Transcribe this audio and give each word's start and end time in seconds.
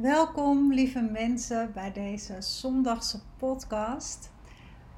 Welkom 0.00 0.72
lieve 0.72 1.00
mensen 1.00 1.72
bij 1.72 1.92
deze 1.92 2.42
zondagse 2.42 3.20
podcast. 3.36 4.30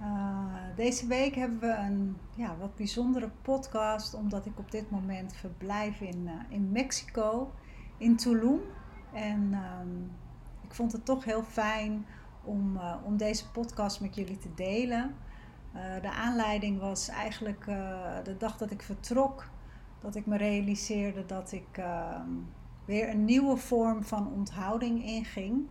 Uh, 0.00 0.54
deze 0.76 1.06
week 1.06 1.34
hebben 1.34 1.60
we 1.60 1.74
een 1.74 2.16
ja, 2.36 2.56
wat 2.56 2.76
bijzondere 2.76 3.30
podcast 3.42 4.14
omdat 4.14 4.46
ik 4.46 4.58
op 4.58 4.70
dit 4.70 4.90
moment 4.90 5.36
verblijf 5.36 6.00
in, 6.00 6.20
uh, 6.24 6.32
in 6.48 6.72
Mexico, 6.72 7.52
in 7.98 8.16
Tulum. 8.16 8.60
En 9.12 9.48
uh, 9.52 9.60
ik 10.64 10.74
vond 10.74 10.92
het 10.92 11.04
toch 11.04 11.24
heel 11.24 11.42
fijn 11.42 12.06
om, 12.44 12.76
uh, 12.76 12.94
om 13.04 13.16
deze 13.16 13.50
podcast 13.50 14.00
met 14.00 14.14
jullie 14.14 14.38
te 14.38 14.54
delen. 14.54 15.14
de 16.02 16.10
aanleiding 16.10 16.80
was 16.80 17.08
eigenlijk 17.08 17.64
de 18.24 18.34
dag 18.38 18.56
dat 18.56 18.70
ik 18.70 18.82
vertrok, 18.82 19.48
dat 20.00 20.14
ik 20.14 20.26
me 20.26 20.36
realiseerde 20.36 21.26
dat 21.26 21.52
ik 21.52 21.78
ehm, 21.78 22.30
weer 22.90 23.08
een 23.08 23.24
nieuwe 23.24 23.56
vorm 23.56 24.02
van 24.02 24.32
onthouding 24.32 25.04
inging. 25.04 25.68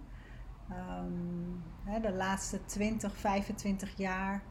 Um, 0.72 1.64
hè, 1.84 2.00
de 2.00 2.12
laatste 2.12 2.66
20, 2.66 3.18
25 3.18 3.98
jaar. 3.98 4.44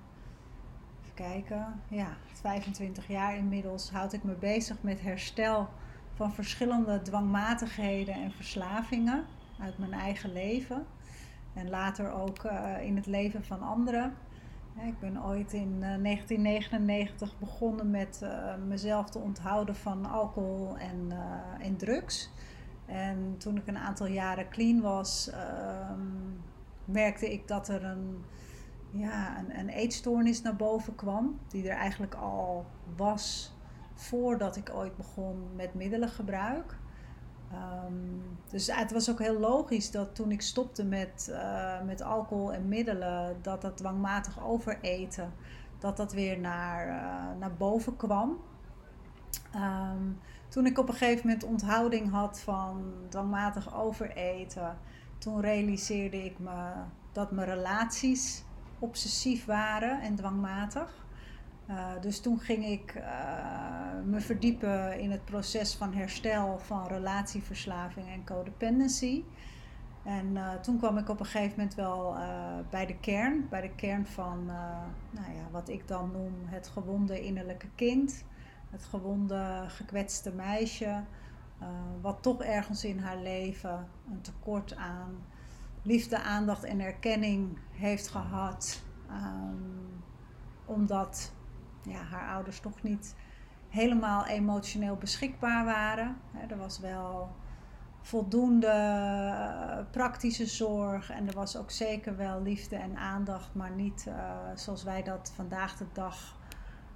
Even 1.03 1.15
kijken. 1.15 1.81
Ja, 1.89 2.17
25 2.33 3.09
jaar 3.09 3.37
inmiddels 3.37 3.91
houd 3.91 4.13
ik 4.13 4.25
me 4.25 4.33
bezig 4.35 4.77
met 4.83 5.01
herstel 5.01 5.69
van 6.15 6.33
verschillende 6.33 7.03
dwangmatigheden 7.03 8.15
en 8.15 8.33
verslavingen 8.33 9.25
uit 9.61 9.79
mijn 9.79 9.93
eigen 9.93 10.33
leven. 10.33 10.87
En 11.55 11.71
later 11.71 12.13
ook 12.13 12.45
uh, 12.45 12.83
in 12.83 12.97
het 12.97 13.07
leven 13.07 13.45
van 13.45 13.63
anderen. 13.63 14.15
Ik 14.87 14.99
ben 14.99 15.25
ooit 15.25 15.53
in 15.53 15.73
uh, 15.73 15.81
1999 15.81 17.39
begonnen 17.39 17.91
met 17.91 18.21
uh, 18.23 18.55
mezelf 18.67 19.11
te 19.11 19.19
onthouden 19.19 19.77
van 19.77 20.07
alcohol 20.07 20.77
en, 20.77 21.13
en 21.61 21.77
drugs. 21.77 22.31
En 22.89 23.35
toen 23.39 23.57
ik 23.57 23.67
een 23.67 23.79
aantal 23.79 24.07
jaren 24.07 24.49
clean 24.49 24.81
was, 24.81 25.31
um, 25.91 26.41
merkte 26.85 27.33
ik 27.33 27.49
dat 27.49 27.69
er 27.69 27.85
een, 27.85 28.25
ja, 28.91 29.39
een, 29.39 29.59
een 29.59 29.69
eetstoornis 29.69 30.43
naar 30.43 30.57
boven 30.57 30.95
kwam. 30.95 31.39
Die 31.49 31.69
er 31.69 31.77
eigenlijk 31.77 32.15
al 32.15 32.67
was 32.97 33.57
voordat 33.95 34.57
ik 34.57 34.71
ooit 34.75 34.97
begon 34.97 35.49
met 35.55 35.75
middelengebruik. 35.75 36.77
Um, 37.53 38.23
dus 38.51 38.77
het 38.77 38.93
was 38.93 39.11
ook 39.11 39.19
heel 39.19 39.39
logisch 39.39 39.91
dat 39.91 40.15
toen 40.15 40.31
ik 40.31 40.41
stopte 40.41 40.85
met, 40.85 41.29
uh, 41.31 41.83
met 41.83 42.03
alcohol 42.03 42.53
en 42.53 42.69
middelen, 42.69 43.37
dat 43.43 43.63
dat 43.63 43.77
dwangmatig 43.77 44.45
overeten, 44.45 45.33
dat 45.79 45.97
dat 45.97 46.13
weer 46.13 46.39
naar, 46.39 46.89
uh, 46.89 47.39
naar 47.39 47.55
boven 47.59 47.97
kwam. 47.97 48.39
Um, 49.55 50.19
toen 50.49 50.67
ik 50.67 50.79
op 50.79 50.89
een 50.89 50.95
gegeven 50.95 51.27
moment 51.27 51.45
onthouding 51.45 52.11
had 52.11 52.41
van 52.41 52.93
dwangmatig 53.09 53.75
overeten, 53.75 54.79
toen 55.19 55.41
realiseerde 55.41 56.25
ik 56.25 56.39
me 56.39 56.73
dat 57.13 57.31
mijn 57.31 57.49
relaties 57.49 58.45
obsessief 58.79 59.45
waren 59.45 60.01
en 60.01 60.15
dwangmatig. 60.15 61.07
Uh, 61.71 62.01
dus 62.01 62.21
toen 62.21 62.39
ging 62.39 62.65
ik 62.65 62.95
uh, 62.97 63.03
me 64.05 64.21
verdiepen 64.21 65.01
in 65.01 65.11
het 65.11 65.25
proces 65.25 65.75
van 65.75 65.95
herstel 65.95 66.59
van 66.59 66.87
relatieverslaving 66.87 68.09
en 68.09 68.25
codependency. 68.25 69.25
En 70.05 70.27
uh, 70.27 70.53
toen 70.55 70.79
kwam 70.79 70.99
ik 70.99 71.09
op 71.09 71.21
een 71.21 71.27
gegeven 71.27 71.55
moment 71.57 71.75
wel 71.75 72.17
bij 72.71 72.87
de 72.87 72.97
kern, 72.97 73.47
bij 73.51 73.61
de 73.61 73.75
kern 73.75 74.07
van 74.07 74.45
nou 75.11 75.33
ja, 75.35 75.51
wat 75.51 75.69
ik 75.69 75.89
dan 75.89 76.11
noem 76.13 76.35
het 76.45 76.69
gewonde 76.69 77.21
innerlijke 77.21 77.69
kind 77.75 78.25
het 78.71 78.85
gewonde, 78.85 79.65
gekwetste 79.67 80.33
meisje, 80.33 81.03
uh, 81.63 81.69
wat 82.01 82.23
toch 82.23 82.43
ergens 82.43 82.85
in 82.85 82.99
haar 82.99 83.19
leven 83.19 83.89
een 84.11 84.21
tekort 84.21 84.77
aan 84.77 85.25
liefde, 85.83 86.23
aandacht 86.23 86.65
en 86.65 86.81
erkenning 86.81 87.59
heeft 87.71 88.09
gehad, 88.09 88.83
um, 89.11 90.03
omdat 90.65 91.33
ja, 91.83 92.03
haar 92.03 92.35
ouders 92.35 92.61
toch 92.61 92.83
niet 92.83 93.15
helemaal 93.69 94.27
emotioneel 94.27 94.97
beschikbaar 94.97 95.65
waren. 95.65 96.17
er 96.49 96.57
was 96.57 96.79
wel 96.79 97.31
voldoende 98.01 98.67
eh, 98.67 99.85
praktische 99.91 100.47
zorg 100.47 101.11
en 101.11 101.29
er 101.29 101.35
was 101.35 101.57
ook 101.57 101.71
zeker 101.71 102.17
wel 102.17 102.43
liefde 102.43 102.77
en 102.77 102.97
aandacht, 102.97 103.55
maar 103.55 103.71
niet 103.71 104.05
uh, 104.09 104.15
zoals 104.55 104.83
wij 104.83 105.03
dat 105.03 105.33
vandaag 105.35 105.77
de 105.77 105.87
dag 105.93 106.37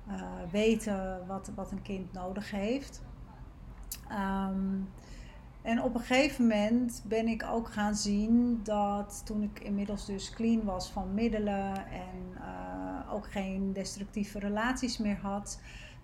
uh, 0.09 0.23
weten 0.51 1.27
wat, 1.27 1.51
wat 1.55 1.71
een 1.71 1.83
kind 1.83 2.13
nodig 2.13 2.51
heeft. 2.51 3.03
Um, 4.11 4.89
en 5.63 5.83
op 5.83 5.95
een 5.95 6.01
gegeven 6.01 6.47
moment 6.47 7.03
ben 7.07 7.29
ik 7.29 7.45
ook 7.51 7.69
gaan 7.69 7.95
zien 7.95 8.61
dat 8.63 9.23
toen 9.25 9.43
ik 9.43 9.61
inmiddels 9.61 10.07
dus 10.07 10.31
clean 10.31 10.65
was 10.65 10.91
van 10.91 11.15
middelen 11.15 11.77
en 11.77 12.35
uh, 12.35 13.15
ook 13.15 13.31
geen 13.31 13.73
destructieve 13.73 14.39
relaties 14.39 14.99
meer 14.99 15.19
had, 15.23 15.61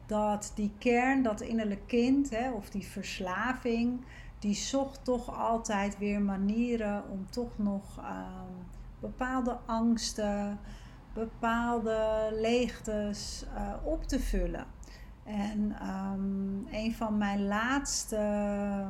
dat 0.06 0.52
die 0.54 0.72
kern, 0.78 1.22
dat 1.22 1.40
innerlijk 1.40 1.86
kind 1.86 2.30
hè, 2.30 2.50
of 2.50 2.70
die 2.70 2.86
verslaving, 2.86 4.00
die 4.38 4.54
zocht 4.54 5.04
toch 5.04 5.38
altijd 5.38 5.98
weer 5.98 6.20
manieren 6.20 7.02
om 7.10 7.30
toch 7.30 7.58
nog 7.58 7.98
um, 7.98 8.66
bepaalde 9.00 9.58
angsten, 9.66 10.58
bepaalde 11.18 12.28
leegtes 12.32 13.44
uh, 13.54 13.72
op 13.84 14.04
te 14.04 14.20
vullen. 14.20 14.66
En 15.24 15.76
um, 15.88 16.66
een 16.70 16.94
van 16.94 17.18
mijn 17.18 17.46
laatste 17.46 18.86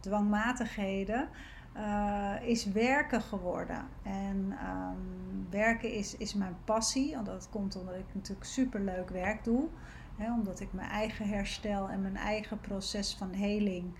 dwangmatigheden 0.00 1.28
uh, 1.76 2.34
is 2.42 2.64
werken 2.64 3.22
geworden. 3.22 3.84
En 4.02 4.58
um, 4.68 5.46
werken 5.50 5.92
is, 5.92 6.16
is 6.16 6.34
mijn 6.34 6.56
passie, 6.64 7.14
want 7.14 7.26
dat 7.26 7.48
komt 7.50 7.76
omdat 7.76 7.94
ik 7.94 8.14
natuurlijk 8.14 8.46
superleuk 8.46 9.08
werk 9.08 9.44
doe. 9.44 9.68
Hè, 10.16 10.32
omdat 10.32 10.60
ik 10.60 10.72
mijn 10.72 10.88
eigen 10.88 11.28
herstel 11.28 11.88
en 11.88 12.02
mijn 12.02 12.16
eigen 12.16 12.60
proces 12.60 13.14
van 13.14 13.32
heling 13.32 13.94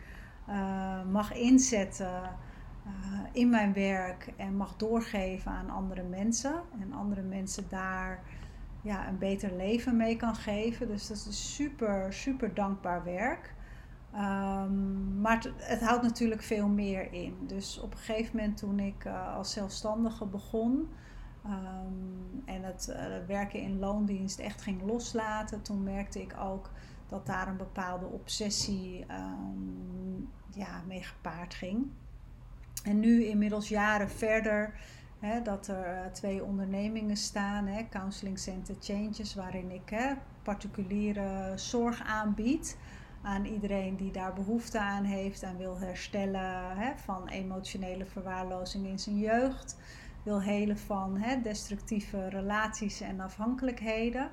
uh, 0.48 1.04
mag 1.10 1.32
inzetten 1.32 2.22
in 3.32 3.50
mijn 3.50 3.72
werk 3.72 4.32
en 4.36 4.56
mag 4.56 4.76
doorgeven 4.76 5.52
aan 5.52 5.70
andere 5.70 6.02
mensen. 6.02 6.62
En 6.80 6.92
andere 6.92 7.22
mensen 7.22 7.64
daar 7.68 8.22
ja, 8.82 9.08
een 9.08 9.18
beter 9.18 9.56
leven 9.56 9.96
mee 9.96 10.16
kan 10.16 10.34
geven. 10.34 10.88
Dus 10.88 11.06
dat 11.06 11.26
is 11.28 11.54
super, 11.54 12.12
super 12.12 12.54
dankbaar 12.54 13.04
werk. 13.04 13.54
Um, 14.14 15.20
maar 15.20 15.46
het, 15.56 15.80
houdt 15.80 16.02
natuurlijk 16.02 16.42
veel 16.42 16.68
meer 16.68 17.12
in. 17.12 17.36
Dus 17.46 17.80
op 17.80 17.92
een 17.92 17.98
gegeven 17.98 18.36
moment 18.36 18.56
toen 18.56 18.78
ik 18.78 19.04
uh, 19.04 19.36
als 19.36 19.52
zelfstandige 19.52 20.26
begon 20.26 20.88
um, 21.46 22.42
en 22.44 22.62
het 22.62 22.88
uh, 22.90 23.26
werken 23.26 23.60
in 23.60 23.78
loondienst 23.78 24.38
echt 24.38 24.62
ging 24.62 24.82
loslaten, 24.82 25.62
toen 25.62 25.82
merkte 25.82 26.20
ik 26.20 26.36
ook 26.38 26.70
dat 27.08 27.26
daar 27.26 27.48
een 27.48 27.56
bepaalde 27.56 28.06
obsessie 28.06 29.06
um, 29.10 30.28
ja, 30.50 30.82
mee 30.86 31.02
gepaard 31.02 31.54
ging. 31.54 31.90
En 32.82 33.00
nu 33.00 33.24
inmiddels 33.24 33.68
jaren 33.68 34.10
verder, 34.10 34.74
hè, 35.18 35.42
dat 35.42 35.68
er 35.68 35.84
eh, 35.84 36.06
twee 36.12 36.44
ondernemingen 36.44 37.16
staan, 37.16 37.66
hè, 37.66 37.88
Counseling 37.90 38.38
Center 38.38 38.74
Changes, 38.80 39.34
waarin 39.34 39.70
ik 39.70 39.90
hè, 39.90 40.14
particuliere 40.42 41.52
zorg 41.54 42.02
aanbied 42.02 42.76
aan 43.22 43.44
iedereen 43.44 43.96
die 43.96 44.10
daar 44.10 44.32
behoefte 44.32 44.78
aan 44.78 45.04
heeft 45.04 45.42
en 45.42 45.56
wil 45.56 45.78
herstellen 45.78 46.76
hè, 46.76 46.92
van 46.96 47.28
emotionele 47.28 48.06
verwaarlozing 48.06 48.86
in 48.86 48.98
zijn 48.98 49.18
jeugd, 49.18 49.76
wil 50.22 50.42
helen 50.42 50.78
van 50.78 51.16
hè, 51.16 51.40
destructieve 51.40 52.28
relaties 52.28 53.00
en 53.00 53.20
afhankelijkheden. 53.20 54.30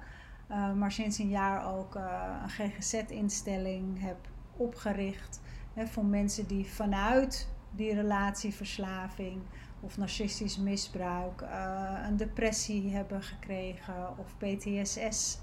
Uh, 0.52 0.74
maar 0.74 0.92
sinds 0.92 1.18
een 1.18 1.30
jaar 1.30 1.75
ook 1.75 1.95
uh, 1.95 2.36
een 2.42 2.50
GGZ-instelling 2.50 4.02
heb 4.02 4.18
opgericht 4.57 5.42
hè, 5.74 5.88
voor 5.88 6.06
mensen 6.06 6.48
die 6.48 6.66
vanuit 6.66 7.50
die 7.80 7.94
relatieverslaving 7.94 9.42
of 9.80 9.98
narcistisch 9.98 10.58
misbruik, 10.58 11.42
uh, 11.42 12.06
een 12.08 12.18
depressie 12.18 12.92
hebben 12.92 13.24
gekregen 13.24 14.18
of 14.18 14.36
PTSS 14.38 15.40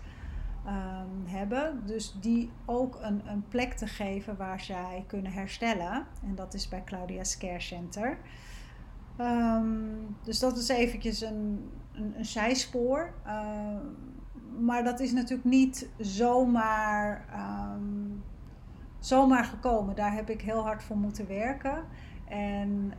ehm, 0.64 1.26
hebben. 1.26 1.82
Dus 1.86 2.16
die 2.20 2.50
ook 2.64 2.98
een, 3.02 3.22
een 3.28 3.44
plek 3.48 3.72
te 3.72 3.86
geven 3.86 4.36
waar 4.36 4.60
zij 4.60 5.04
kunnen 5.06 5.32
herstellen. 5.32 6.06
En 6.22 6.34
dat 6.34 6.54
is 6.54 6.68
bij 6.68 6.84
Claudia's 6.84 7.38
Care 7.38 7.60
Center. 7.60 8.18
Ehm, 9.16 9.66
dus 10.22 10.38
dat 10.38 10.56
is 10.56 10.68
eventjes 10.68 11.20
een, 11.20 11.70
een, 11.92 12.24
zijspoor. 12.24 13.14
Ehm, 13.24 13.84
maar 14.60 14.84
dat 14.84 15.00
is 15.00 15.12
natuurlijk 15.12 15.48
niet 15.48 15.88
zomaar, 15.98 17.24
zomaar 18.98 19.44
gekomen. 19.44 19.94
Daar 19.94 20.12
heb 20.14 20.30
ik 20.30 20.40
heel 20.40 20.62
hard 20.62 20.82
voor 20.82 20.96
moeten 20.96 21.26
werken. 21.26 21.84
En 22.28 22.92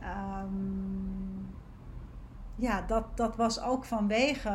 ja, 2.54 2.82
dat, 2.82 3.16
dat 3.16 3.36
was 3.36 3.60
ook 3.60 3.84
vanwege 3.84 4.50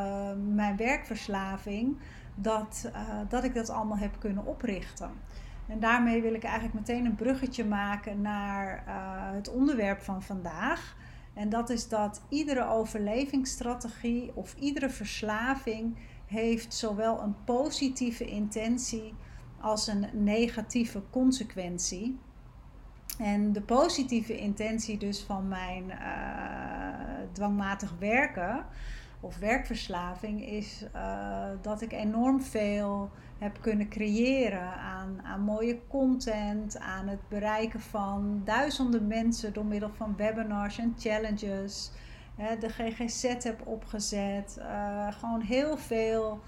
mijn 0.54 0.78
werkverslaving 0.78 1.98
dat, 2.36 2.90
uh, 2.96 3.20
dat 3.30 3.44
ik 3.44 3.54
dat 3.54 3.70
allemaal 3.70 3.98
heb 3.98 4.20
kunnen 4.20 4.46
oprichten. 4.46 5.12
En 5.68 5.80
daarmee 5.80 6.22
wil 6.22 6.34
ik 6.34 6.44
eigenlijk 6.44 6.74
meteen 6.74 7.06
een 7.06 7.16
bruggetje 7.16 7.66
maken 7.66 8.22
naar 8.22 8.84
uh, 8.88 8.94
het 9.36 9.50
onderwerp 9.50 10.02
van 10.02 10.24
vandaag. 10.24 10.96
En 11.34 11.50
dat 11.50 11.70
is 11.70 11.88
dat 11.88 12.22
iedere 12.30 12.68
overlevingsstrategie 12.68 14.32
of 14.34 14.56
iedere 14.56 14.90
verslaving 14.90 15.98
heeft 16.26 16.74
zowel 16.74 17.22
een 17.22 17.36
positieve 17.44 18.26
intentie 18.26 19.14
als 19.60 19.88
een 19.88 20.06
negatieve 20.14 21.02
consequentie. 21.10 22.20
En 23.18 23.54
de 23.54 23.62
positieve 23.62 24.38
intentie 24.38 24.98
dus 24.98 25.22
van 25.22 25.48
mijn 25.48 25.84
uh, 25.90 25.96
dwangmatig 27.32 27.94
werken 28.00 28.66
of 29.20 29.38
werkverslaving 29.38 30.46
is 30.46 30.86
uh, 30.96 31.46
dat 31.62 31.82
ik 31.82 31.92
enorm 31.92 32.42
veel 32.42 33.10
heb 33.38 33.58
kunnen 33.62 33.90
creëren 33.90 34.74
aan, 34.74 35.22
aan 35.24 35.42
mooie 35.42 35.80
content, 35.88 36.80
aan 36.80 37.08
het 37.08 37.30
bereiken 37.30 37.82
van 37.82 38.42
duizenden 38.46 39.08
mensen 39.08 39.54
door 39.54 39.66
middel 39.66 39.92
van 39.94 40.16
webinars 40.18 40.78
en 40.78 40.96
challenges. 40.98 41.92
de 42.60 42.70
GGZ 42.70 43.44
heb 43.44 43.68
opgezet, 43.68 44.58
uh, 44.60 45.08
gewoon 45.12 45.42
heel 45.42 45.78
veel 45.78 46.42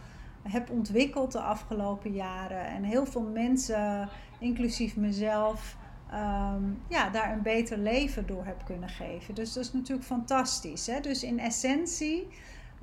heb 0.44 0.70
ontwikkeld 0.70 1.32
de 1.32 1.40
afgelopen 1.40 2.12
jaren 2.12 2.66
en 2.66 2.84
heel 2.84 3.06
veel 3.06 3.30
mensen, 3.34 4.10
inclusief 4.40 4.96
mezelf, 4.96 5.78
um, 6.16 6.82
ja, 6.88 7.10
daar 7.10 7.34
een 7.34 7.42
beter 7.42 7.78
leven 7.78 8.28
door 8.28 8.46
heb 8.46 8.66
kunnen 8.66 8.90
geven. 8.90 9.36
Dus 9.36 9.54
dat 9.54 9.64
is 9.64 9.74
natuurlijk 9.74 10.08
fantastisch. 10.08 10.88
Hè? 10.88 11.00
Dus 11.00 11.24
in 11.24 11.40
essentie 11.40 12.28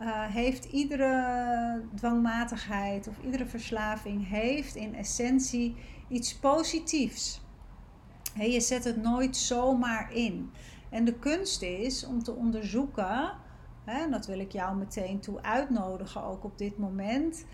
uh, 0.01 0.25
heeft 0.27 0.65
iedere 0.65 1.83
dwangmatigheid 1.95 3.09
of 3.09 3.15
iedere 3.25 3.47
verslaving 3.47 4.29
heeft 4.29 4.75
in 4.75 4.95
essentie 4.95 5.77
iets 6.09 6.39
positiefs. 6.39 7.41
je 8.35 8.61
zet 8.61 8.85
het 8.85 9.03
nooit 9.03 9.37
zomaar 9.37 10.13
in. 10.13 10.51
En 10.91 11.05
de 11.05 11.15
kunst 11.15 11.63
is 11.63 12.07
om 12.07 12.23
te 12.23 12.33
onderzoeken, 12.33 13.33
en 13.85 14.11
dat 14.11 14.27
wil 14.27 14.39
ik 14.39 14.53
jou 14.53 14.77
meteen 14.77 15.21
toe 15.21 15.43
uitnodigen 15.43 16.23
ook 16.23 16.45
op 16.45 16.59
dit 16.59 16.79
moment, 16.79 17.45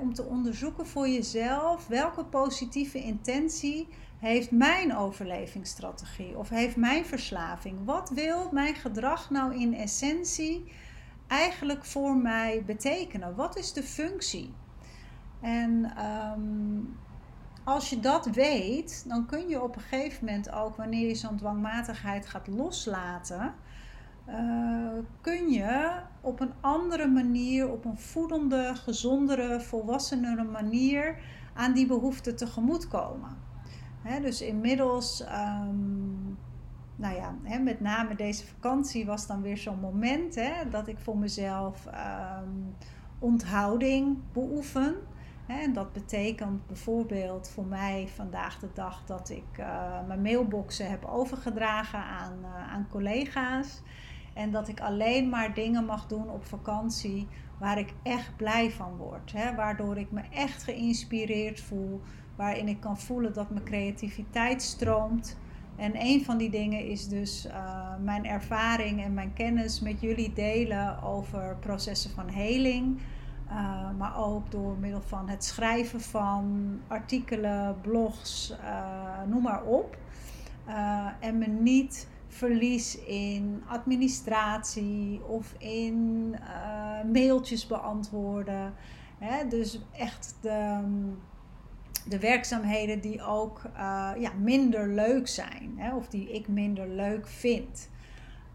om 0.00 0.14
te 0.14 0.24
onderzoeken 0.24 0.86
voor 0.86 1.08
jezelf 1.08 1.86
welke 1.86 2.24
positieve 2.24 3.02
intentie 3.02 3.88
heeft 4.26 4.50
mijn 4.50 4.96
overlevingsstrategie 4.96 6.38
of 6.38 6.48
heeft 6.48 6.76
mijn 6.76 7.04
verslaving. 7.04 7.78
Wat 7.84 8.10
wil 8.10 8.48
mijn 8.52 8.74
gedrag 8.74 9.30
nou 9.30 9.60
in 9.60 9.74
essentie? 9.74 10.64
eigenlijk 11.26 11.84
voor 11.84 12.16
mij 12.16 12.62
betekenen? 12.66 13.34
Wat 13.34 13.56
is 13.56 13.72
de 13.72 13.82
functie? 13.82 14.54
En 15.40 15.92
um, 16.34 16.96
als 17.64 17.90
je 17.90 18.00
dat 18.00 18.26
weet, 18.26 19.04
dan 19.08 19.26
kun 19.26 19.48
je 19.48 19.62
op 19.62 19.76
een 19.76 19.82
gegeven 19.82 20.24
moment 20.24 20.52
ook, 20.52 20.76
wanneer 20.76 21.08
je 21.08 21.14
zo'n 21.14 21.36
dwangmatigheid 21.36 22.26
gaat 22.26 22.46
loslaten, 22.46 23.54
uh, 24.28 24.98
kun 25.20 25.48
je 25.48 26.00
op 26.20 26.40
een 26.40 26.52
andere 26.60 27.08
manier, 27.08 27.70
op 27.70 27.84
een 27.84 27.98
voedende, 27.98 28.72
gezondere, 28.74 29.60
volwassenere 29.60 30.44
manier 30.44 31.18
aan 31.54 31.72
die 31.72 31.86
behoefte 31.86 32.34
tegemoetkomen. 32.34 33.45
Dus 34.20 34.40
inmiddels 34.40 35.20
um, 35.20 36.38
nou 36.96 37.14
ja, 37.14 37.58
met 37.58 37.80
name 37.80 38.14
deze 38.14 38.46
vakantie 38.46 39.06
was 39.06 39.26
dan 39.26 39.42
weer 39.42 39.56
zo'n 39.56 39.80
moment 39.80 40.40
dat 40.70 40.88
ik 40.88 40.98
voor 40.98 41.18
mezelf 41.18 41.86
ehm, 41.86 42.50
onthouding 43.18 44.18
beoefen. 44.32 44.94
En 45.46 45.72
dat 45.72 45.92
betekent 45.92 46.66
bijvoorbeeld 46.66 47.48
voor 47.48 47.66
mij 47.66 48.08
vandaag 48.14 48.58
de 48.58 48.68
dag 48.74 49.04
dat 49.04 49.30
ik 49.30 49.58
uh, 49.58 50.06
mijn 50.06 50.22
mailboxen 50.22 50.90
heb 50.90 51.04
overgedragen 51.04 51.98
aan, 51.98 52.38
uh, 52.42 52.72
aan 52.72 52.86
collega's. 52.90 53.82
En 54.34 54.50
dat 54.50 54.68
ik 54.68 54.80
alleen 54.80 55.28
maar 55.28 55.54
dingen 55.54 55.84
mag 55.84 56.06
doen 56.06 56.30
op 56.30 56.44
vakantie 56.44 57.28
waar 57.58 57.78
ik 57.78 57.94
echt 58.02 58.36
blij 58.36 58.70
van 58.70 58.96
word. 58.96 59.32
Hè, 59.32 59.54
waardoor 59.54 59.96
ik 59.96 60.10
me 60.10 60.22
echt 60.30 60.62
geïnspireerd 60.62 61.60
voel. 61.60 62.00
Waarin 62.36 62.68
ik 62.68 62.80
kan 62.80 62.98
voelen 62.98 63.32
dat 63.32 63.50
mijn 63.50 63.64
creativiteit 63.64 64.62
stroomt. 64.62 65.36
En 65.76 65.92
een 66.00 66.24
van 66.24 66.38
die 66.38 66.50
dingen 66.50 66.84
is 66.84 67.08
dus 67.08 67.46
uh, 67.46 67.94
mijn 68.00 68.26
ervaring 68.26 69.04
en 69.04 69.14
mijn 69.14 69.32
kennis 69.32 69.80
met 69.80 70.00
jullie 70.00 70.32
delen 70.32 71.02
over 71.02 71.56
processen 71.60 72.10
van 72.10 72.28
heling. 72.28 73.00
Uh, 73.48 73.90
maar 73.98 74.16
ook 74.18 74.50
door 74.50 74.76
middel 74.78 75.00
van 75.00 75.28
het 75.28 75.44
schrijven 75.44 76.00
van 76.00 76.76
artikelen, 76.86 77.76
blogs, 77.80 78.54
uh, 78.62 79.22
noem 79.26 79.42
maar 79.42 79.62
op. 79.62 79.96
en 81.20 81.38
me 81.38 81.46
niet 81.46 82.08
verlies 82.28 82.98
in 82.98 83.62
administratie 83.66 85.20
of 85.26 85.54
in 85.58 86.34
mailtjes 87.12 87.66
beantwoorden. 87.66 88.74
Hè? 89.18 89.48
Dus 89.48 89.80
echt 89.92 90.34
de 90.40 90.80
de 92.08 92.18
werkzaamheden 92.18 93.00
die 93.00 93.22
ook 93.22 93.62
uh, 93.76 94.10
ja, 94.18 94.32
minder 94.38 94.88
leuk 94.88 95.28
zijn, 95.28 95.72
hè, 95.76 95.94
of 95.94 96.08
die 96.08 96.32
ik 96.32 96.48
minder 96.48 96.88
leuk 96.88 97.28
vind. 97.28 97.88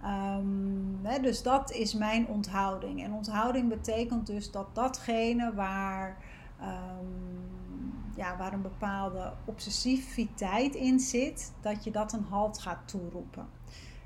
Um, 0.04 1.00
hè, 1.04 1.20
dus 1.20 1.44
dat 1.44 1.72
is 1.72 1.94
mijn 1.94 2.28
onthouding. 2.28 3.04
En 3.04 3.14
onthouding 3.14 3.70
betekent 3.70 4.28
dus 4.28 4.52
dat 4.52 4.76
datgene 4.76 5.54
waar, 5.54 6.18
um, 6.62 7.52
ja, 8.16 8.38
waar 8.38 8.54
een 8.54 8.62
bepaalde 8.62 9.34
obsessiviteit 9.46 10.76
in 10.76 11.00
zit, 11.00 11.54
dat 11.62 11.84
je 11.84 11.92
dat 11.92 12.14
een 12.14 12.26
halt 12.30 12.60
gaat 12.60 12.88
toeroepen. 12.88 13.48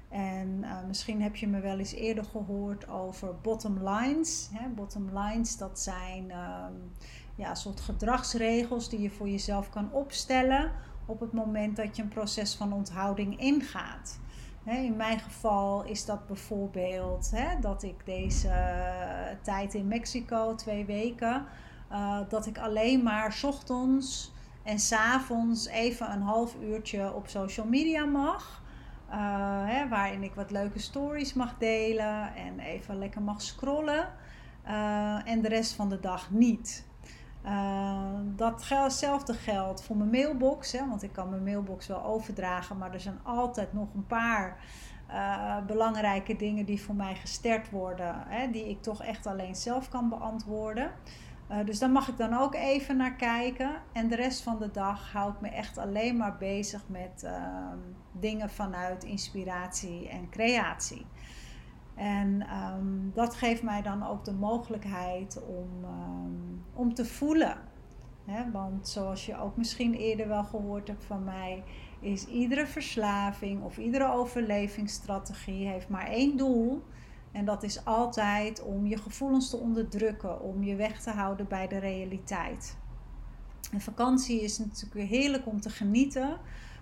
En 0.09 0.57
uh, 0.61 0.77
misschien 0.87 1.21
heb 1.21 1.35
je 1.35 1.47
me 1.47 1.59
wel 1.59 1.77
eens 1.77 1.93
eerder 1.93 2.25
gehoord 2.25 2.87
over 2.89 3.35
bottom 3.41 3.89
lines. 3.89 4.49
Hè? 4.53 4.69
Bottom 4.69 5.09
lines, 5.17 5.57
dat 5.57 5.79
zijn 5.79 6.31
um, 6.31 6.91
ja, 7.35 7.55
soort 7.55 7.79
gedragsregels 7.79 8.89
die 8.89 9.01
je 9.01 9.09
voor 9.09 9.29
jezelf 9.29 9.69
kan 9.69 9.91
opstellen 9.91 10.71
op 11.05 11.19
het 11.19 11.33
moment 11.33 11.75
dat 11.75 11.95
je 11.95 12.01
een 12.01 12.07
proces 12.07 12.55
van 12.55 12.73
onthouding 12.73 13.39
ingaat. 13.39 14.19
In 14.65 14.95
mijn 14.95 15.19
geval 15.19 15.83
is 15.83 16.05
dat 16.05 16.27
bijvoorbeeld 16.27 17.31
dat 17.61 17.83
ik 17.83 18.05
deze 18.05 18.53
tijd 19.41 19.73
in 19.73 19.87
Mexico, 19.87 20.55
twee 20.55 20.85
weken, 20.85 21.45
uh, 21.91 22.19
dat 22.29 22.45
ik 22.45 22.57
alleen 22.57 23.03
maar 23.03 23.39
ochtends 23.43 24.33
en 24.63 24.79
s 24.79 24.91
avonds 24.91 25.67
even 25.67 26.11
een 26.11 26.21
half 26.21 26.55
uurtje 26.61 27.13
op 27.13 27.27
social 27.27 27.67
media 27.67 28.05
mag. 28.05 28.63
Uh, 29.09 29.15
hè, 29.65 29.87
waarin 29.87 30.23
ik 30.23 30.33
wat 30.33 30.51
leuke 30.51 30.79
stories 30.79 31.33
mag 31.33 31.57
delen 31.57 32.35
en 32.35 32.59
even 32.59 32.97
lekker 32.97 33.21
mag 33.21 33.41
scrollen. 33.41 34.07
En 35.25 35.41
de 35.41 35.47
rest 35.47 35.73
van 35.73 35.89
de 35.89 35.99
dag 35.99 36.31
niet. 36.31 36.85
Uh, 37.45 38.09
datzelfde 38.35 39.33
geldt 39.33 39.83
voor 39.83 39.97
mijn 39.97 40.09
mailbox, 40.09 40.71
hè, 40.71 40.87
want 40.87 41.03
ik 41.03 41.11
kan 41.11 41.29
mijn 41.29 41.43
mailbox 41.43 41.87
wel 41.87 42.03
overdragen, 42.03 42.77
maar 42.77 42.93
er 42.93 42.99
zijn 42.99 43.19
altijd 43.23 43.73
nog 43.73 43.93
een 43.93 44.05
paar 44.07 44.57
uh, 45.09 45.65
belangrijke 45.65 46.35
dingen 46.35 46.65
die 46.65 46.81
voor 46.81 46.95
mij 46.95 47.15
gestart 47.15 47.69
worden, 47.69 48.23
hè, 48.27 48.51
die 48.51 48.69
ik 48.69 48.81
toch 48.81 49.03
echt 49.03 49.25
alleen 49.25 49.55
zelf 49.55 49.89
kan 49.89 50.09
beantwoorden. 50.09 50.91
Uh, 51.51 51.65
dus 51.65 51.79
daar 51.79 51.89
mag 51.89 52.07
ik 52.07 52.17
dan 52.17 52.37
ook 52.37 52.55
even 52.55 52.97
naar 52.97 53.15
kijken. 53.15 53.71
En 53.91 54.07
de 54.07 54.15
rest 54.15 54.41
van 54.41 54.59
de 54.59 54.71
dag 54.71 55.11
hou 55.11 55.31
ik 55.31 55.41
me 55.41 55.49
echt 55.49 55.77
alleen 55.77 56.17
maar 56.17 56.37
bezig 56.37 56.81
met 56.87 57.23
ehm, 57.23 57.77
dingen 58.11 58.49
vanuit 58.49 59.03
inspiratie 59.03 60.09
en 60.09 60.29
creatie. 60.29 61.05
En 61.95 62.47
um, 62.73 63.11
dat 63.13 63.35
geeft 63.35 63.63
mij 63.63 63.81
dan 63.81 64.07
ook 64.07 64.25
de 64.25 64.33
mogelijkheid 64.33 65.43
om, 65.47 65.83
um, 65.83 66.63
om 66.73 66.93
te 66.93 67.05
voelen. 67.05 67.57
Want 68.51 68.87
zoals 68.87 69.25
je 69.25 69.37
ook 69.37 69.57
misschien 69.57 69.93
eerder 69.93 70.27
wel 70.27 70.43
gehoord 70.43 70.87
hebt 70.87 71.03
van 71.03 71.23
mij, 71.23 71.63
is 71.99 72.27
iedere 72.27 72.67
verslaving 72.67 73.63
of 73.63 73.77
iedere 73.77 74.11
overlevingsstrategie 74.11 75.67
heeft 75.67 75.89
maar 75.89 76.07
één 76.07 76.37
doel. 76.37 76.83
En 77.31 77.45
dat 77.45 77.63
is 77.63 77.85
altijd 77.85 78.63
om 78.63 78.85
je 78.85 78.97
gevoelens 78.97 79.49
te 79.49 79.57
onderdrukken, 79.57 80.41
om 80.41 80.63
je 80.63 80.75
weg 80.75 81.01
te 81.01 81.09
houden 81.09 81.47
bij 81.47 81.67
de 81.67 81.77
realiteit. 81.77 82.77
En 83.71 83.81
vakantie 83.81 84.41
is 84.41 84.57
natuurlijk 84.57 85.09
heerlijk 85.09 85.47
om 85.47 85.61
te 85.61 85.69
genieten, 85.69 86.37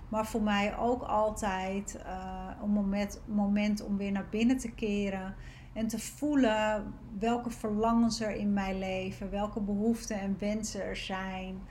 Maar 0.10 0.25
voor 0.25 0.41
mij 0.41 0.77
ook 0.77 1.01
altijd 1.01 2.00
uh, 2.05 2.50
een 2.63 2.69
moment, 2.69 3.22
moment 3.25 3.83
om 3.83 3.98
weer 3.98 4.12
naar 4.12 4.27
binnen 4.29 4.57
te 4.57 4.72
keren. 4.72 5.36
En 5.74 5.88
te 5.88 6.00
voelen 6.00 6.93
welke 7.19 7.50
verlangens 7.50 8.22
er 8.22 8.36
in 8.36 8.53
mijn 8.53 8.79
leven, 8.79 9.29
welke 9.29 9.60
behoeften 9.60 10.19
en 10.19 10.36
wensen 10.39 10.83
er 10.83 10.95
zijn. 10.95 11.62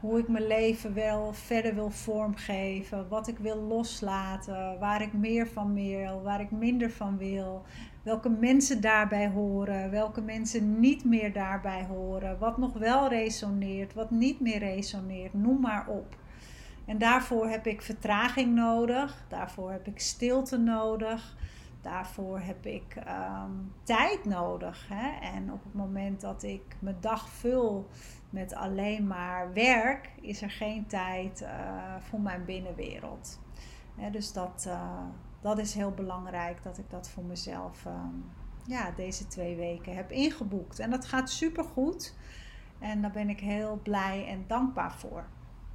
Hoe 0.00 0.18
ik 0.18 0.28
mijn 0.28 0.46
leven 0.46 0.94
wel 0.94 1.32
verder 1.32 1.74
wil 1.74 1.90
vormgeven, 1.90 3.08
wat 3.08 3.28
ik 3.28 3.38
wil 3.38 3.56
loslaten, 3.56 4.78
waar 4.78 5.02
ik 5.02 5.12
meer 5.12 5.46
van 5.46 5.74
wil, 5.74 6.22
waar 6.22 6.40
ik 6.40 6.50
minder 6.50 6.90
van 6.90 7.18
wil. 7.18 7.62
Welke 8.02 8.28
mensen 8.28 8.80
daarbij 8.80 9.28
horen, 9.28 9.90
welke 9.90 10.20
mensen 10.20 10.80
niet 10.80 11.04
meer 11.04 11.32
daarbij 11.32 11.84
horen. 11.84 12.38
Wat 12.38 12.58
nog 12.58 12.72
wel 12.72 13.08
resoneert, 13.08 13.94
wat 13.94 14.10
niet 14.10 14.40
meer 14.40 14.58
resoneert, 14.58 15.34
noem 15.34 15.60
maar 15.60 15.88
op. 15.88 16.16
En 16.84 16.98
daarvoor 16.98 17.48
heb 17.48 17.66
ik 17.66 17.82
vertraging 17.82 18.54
nodig, 18.54 19.24
daarvoor 19.28 19.70
heb 19.70 19.86
ik 19.86 20.00
stilte 20.00 20.58
nodig, 20.58 21.36
daarvoor 21.80 22.40
heb 22.40 22.66
ik 22.66 22.96
um, 22.96 23.72
tijd 23.82 24.24
nodig. 24.24 24.88
Hè? 24.88 25.34
En 25.34 25.52
op 25.52 25.64
het 25.64 25.74
moment 25.74 26.20
dat 26.20 26.42
ik 26.42 26.76
mijn 26.78 26.96
dag 27.00 27.28
vul 27.28 27.88
met 28.30 28.54
alleen 28.54 29.06
maar 29.06 29.52
werk, 29.52 30.10
is 30.20 30.42
er 30.42 30.50
geen 30.50 30.86
tijd 30.86 31.40
uh, 31.42 31.48
voor 32.00 32.20
mijn 32.20 32.44
binnenwereld. 32.44 33.40
dus 34.12 34.32
dat, 34.32 34.64
uh, 34.68 34.98
dat 35.40 35.58
is 35.58 35.74
heel 35.74 35.90
belangrijk 35.90 36.62
dat 36.62 36.78
ik 36.78 36.90
dat 36.90 37.10
voor 37.10 37.24
mezelf 37.24 37.84
um, 37.84 38.24
ja, 38.66 38.90
deze 38.90 39.26
twee 39.26 39.56
weken 39.56 39.96
heb 39.96 40.10
ingeboekt. 40.10 40.78
En 40.78 40.90
dat 40.90 41.04
gaat 41.04 41.30
super 41.30 41.64
goed. 41.64 42.14
En 42.78 43.02
daar 43.02 43.10
ben 43.10 43.28
ik 43.28 43.40
heel 43.40 43.80
blij 43.82 44.26
en 44.26 44.44
dankbaar 44.46 44.92
voor. 44.92 45.24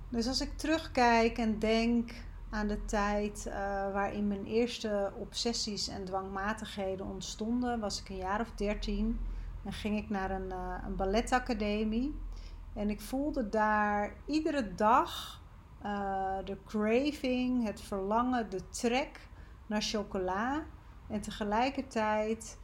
Dus 0.09 0.27
als 0.27 0.41
ik 0.41 0.57
terugkijk 0.57 1.37
en 1.37 1.59
denk 1.59 2.11
aan 2.49 2.67
de 2.67 2.85
tijd 2.85 3.45
uh, 3.47 3.53
waarin 3.93 4.27
mijn 4.27 4.45
eerste 4.45 5.11
obsessies 5.15 5.87
en 5.87 6.05
dwangmatigheden 6.05 7.05
ontstonden, 7.05 7.79
was 7.79 8.01
ik 8.01 8.09
een 8.09 8.17
jaar 8.17 8.41
of 8.41 8.51
dertien. 8.55 9.19
En 9.63 9.73
ging 9.73 9.97
ik 9.97 10.09
naar 10.09 10.31
een, 10.31 10.49
uh, 10.49 10.75
een 10.85 10.95
balletacademie. 10.95 12.15
En 12.73 12.89
ik 12.89 13.01
voelde 13.01 13.49
daar 13.49 14.13
iedere 14.25 14.75
dag 14.75 15.41
uh, 15.85 16.37
de 16.45 16.57
craving, 16.65 17.65
het 17.65 17.81
verlangen, 17.81 18.49
de 18.49 18.69
trek 18.69 19.27
naar 19.65 19.81
chocola. 19.81 20.63
En 21.07 21.21
tegelijkertijd 21.21 22.57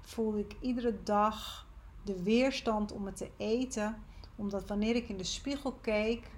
voelde 0.00 0.38
ik 0.38 0.56
iedere 0.60 1.02
dag 1.02 1.66
de 2.02 2.22
weerstand 2.22 2.92
om 2.92 3.06
het 3.06 3.16
te 3.16 3.30
eten. 3.36 4.02
Omdat 4.36 4.66
wanneer 4.66 4.96
ik 4.96 5.08
in 5.08 5.16
de 5.16 5.24
spiegel 5.24 5.72
keek 5.72 6.30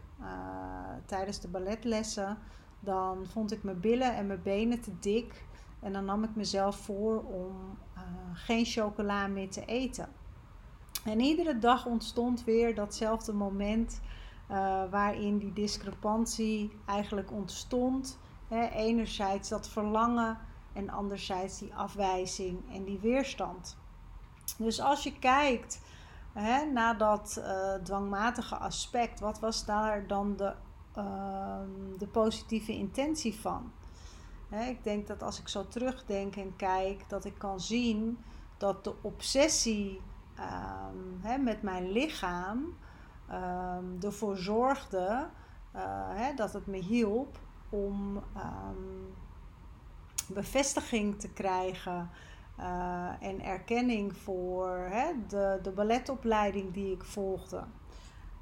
tijdens 1.06 1.40
de 1.40 1.48
balletlessen, 1.48 2.38
dan 2.80 3.26
vond 3.26 3.52
ik 3.52 3.62
mijn 3.62 3.80
billen 3.80 4.14
en 4.14 4.26
mijn 4.26 4.42
benen 4.42 4.80
te 4.80 4.98
dik. 4.98 5.44
En 5.80 5.92
dan 5.92 6.04
nam 6.04 6.24
ik 6.24 6.36
mezelf 6.36 6.76
voor 6.76 7.22
om 7.22 7.78
uh, 7.96 8.02
geen 8.32 8.64
chocola 8.64 9.26
meer 9.26 9.50
te 9.50 9.64
eten. 9.64 10.08
En 11.04 11.20
iedere 11.20 11.58
dag 11.58 11.86
ontstond 11.86 12.44
weer 12.44 12.74
datzelfde 12.74 13.32
moment 13.32 14.00
uh, 14.50 14.56
waarin 14.90 15.38
die 15.38 15.52
discrepantie 15.52 16.72
eigenlijk 16.86 17.32
ontstond. 17.32 18.18
Hè, 18.48 18.68
enerzijds 18.68 19.48
dat 19.48 19.68
verlangen 19.68 20.38
en 20.72 20.90
anderzijds 20.90 21.58
die 21.58 21.74
afwijzing 21.74 22.72
en 22.72 22.84
die 22.84 22.98
weerstand. 22.98 23.76
Dus 24.58 24.80
als 24.80 25.02
je 25.02 25.18
kijkt 25.18 25.80
hè, 26.32 26.64
naar 26.64 26.98
dat 26.98 27.36
uh, 27.38 27.74
dwangmatige 27.74 28.56
aspect, 28.56 29.20
wat 29.20 29.40
was 29.40 29.64
daar 29.64 30.06
dan 30.06 30.36
de 30.36 30.54
Ehm, 30.92 31.98
de 31.98 32.06
positieve 32.06 32.72
intentie 32.72 33.40
van. 33.40 33.72
ik 34.68 34.84
denk 34.84 35.06
dat 35.06 35.22
als 35.22 35.40
ik 35.40 35.48
zo 35.48 35.68
terugdenk 35.68 36.36
en 36.36 36.56
kijk, 36.56 37.08
dat 37.08 37.24
ik 37.24 37.38
kan 37.38 37.60
zien 37.60 38.18
dat 38.56 38.84
de 38.84 38.94
obsessie 39.02 40.00
um, 41.24 41.42
met 41.44 41.62
mijn 41.62 41.90
lichaam 41.90 42.76
um, 43.30 43.98
ervoor 44.00 44.36
zorgde 44.36 45.28
uh, 45.76 46.36
dat 46.36 46.52
het 46.52 46.66
me 46.66 46.76
hielp 46.76 47.38
om 47.68 48.22
bevestiging 50.26 51.20
te 51.20 51.28
krijgen 51.28 52.10
uh, 52.62 53.08
en 53.20 53.44
erkenning 53.44 54.16
voor 54.16 54.90
de, 55.28 55.58
de 55.62 55.70
balletopleiding 55.70 56.72
die 56.72 56.92
ik 56.92 57.04
volgde. 57.04 57.64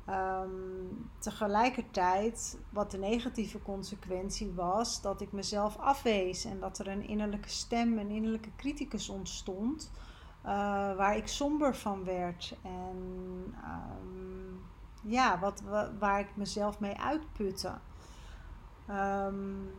Um, 0.08 1.10
tegelijkertijd, 1.18 2.58
wat 2.70 2.90
de 2.90 2.98
negatieve 2.98 3.62
consequentie 3.62 4.52
was, 4.54 5.02
dat 5.02 5.20
ik 5.20 5.32
mezelf 5.32 5.76
afwees 5.76 6.44
en 6.44 6.60
dat 6.60 6.78
er 6.78 6.88
een 6.88 7.08
innerlijke 7.08 7.48
stem, 7.48 7.98
een 7.98 8.10
innerlijke 8.10 8.50
criticus 8.56 9.08
ontstond, 9.08 9.90
uh, 10.44 10.50
waar 10.96 11.16
ik 11.16 11.28
somber 11.28 11.76
van 11.76 12.04
werd 12.04 12.56
en 12.62 12.96
um, 13.64 14.62
ja, 15.02 15.38
wat, 15.38 15.62
waar 15.98 16.20
ik 16.20 16.36
mezelf 16.36 16.80
mee 16.80 17.00
uitputte. 17.00 17.72
Um, 18.90 19.70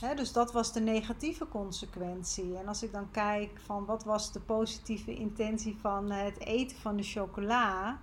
dus 0.00 0.32
dat 0.32 0.52
was 0.52 0.72
de 0.72 0.80
negatieve 0.80 1.48
consequentie. 1.48 2.56
En 2.58 2.68
als 2.68 2.82
ik 2.82 2.92
dan 2.92 3.10
kijk 3.10 3.60
van 3.64 3.84
wat 3.84 4.04
was 4.04 4.32
de 4.32 4.40
positieve 4.40 5.14
intentie 5.14 5.76
van 5.80 6.10
het 6.10 6.38
eten 6.38 6.76
van 6.76 6.96
de 6.96 7.02
chocola. 7.02 7.98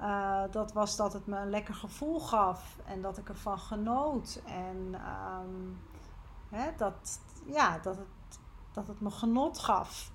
Uh, 0.00 0.42
dat 0.50 0.72
was 0.72 0.96
dat 0.96 1.12
het 1.12 1.26
me 1.26 1.38
een 1.38 1.50
lekker 1.50 1.74
gevoel 1.74 2.20
gaf 2.20 2.76
en 2.84 3.02
dat 3.02 3.18
ik 3.18 3.28
ervan 3.28 3.58
genoot. 3.58 4.42
En 4.46 4.94
hè, 6.48 6.70
dat, 6.76 7.20
ja, 7.46 7.78
dat, 7.78 7.96
het, 7.96 8.38
dat 8.72 8.86
het 8.86 9.00
me 9.00 9.10
genot 9.10 9.58
gaf. 9.58 10.10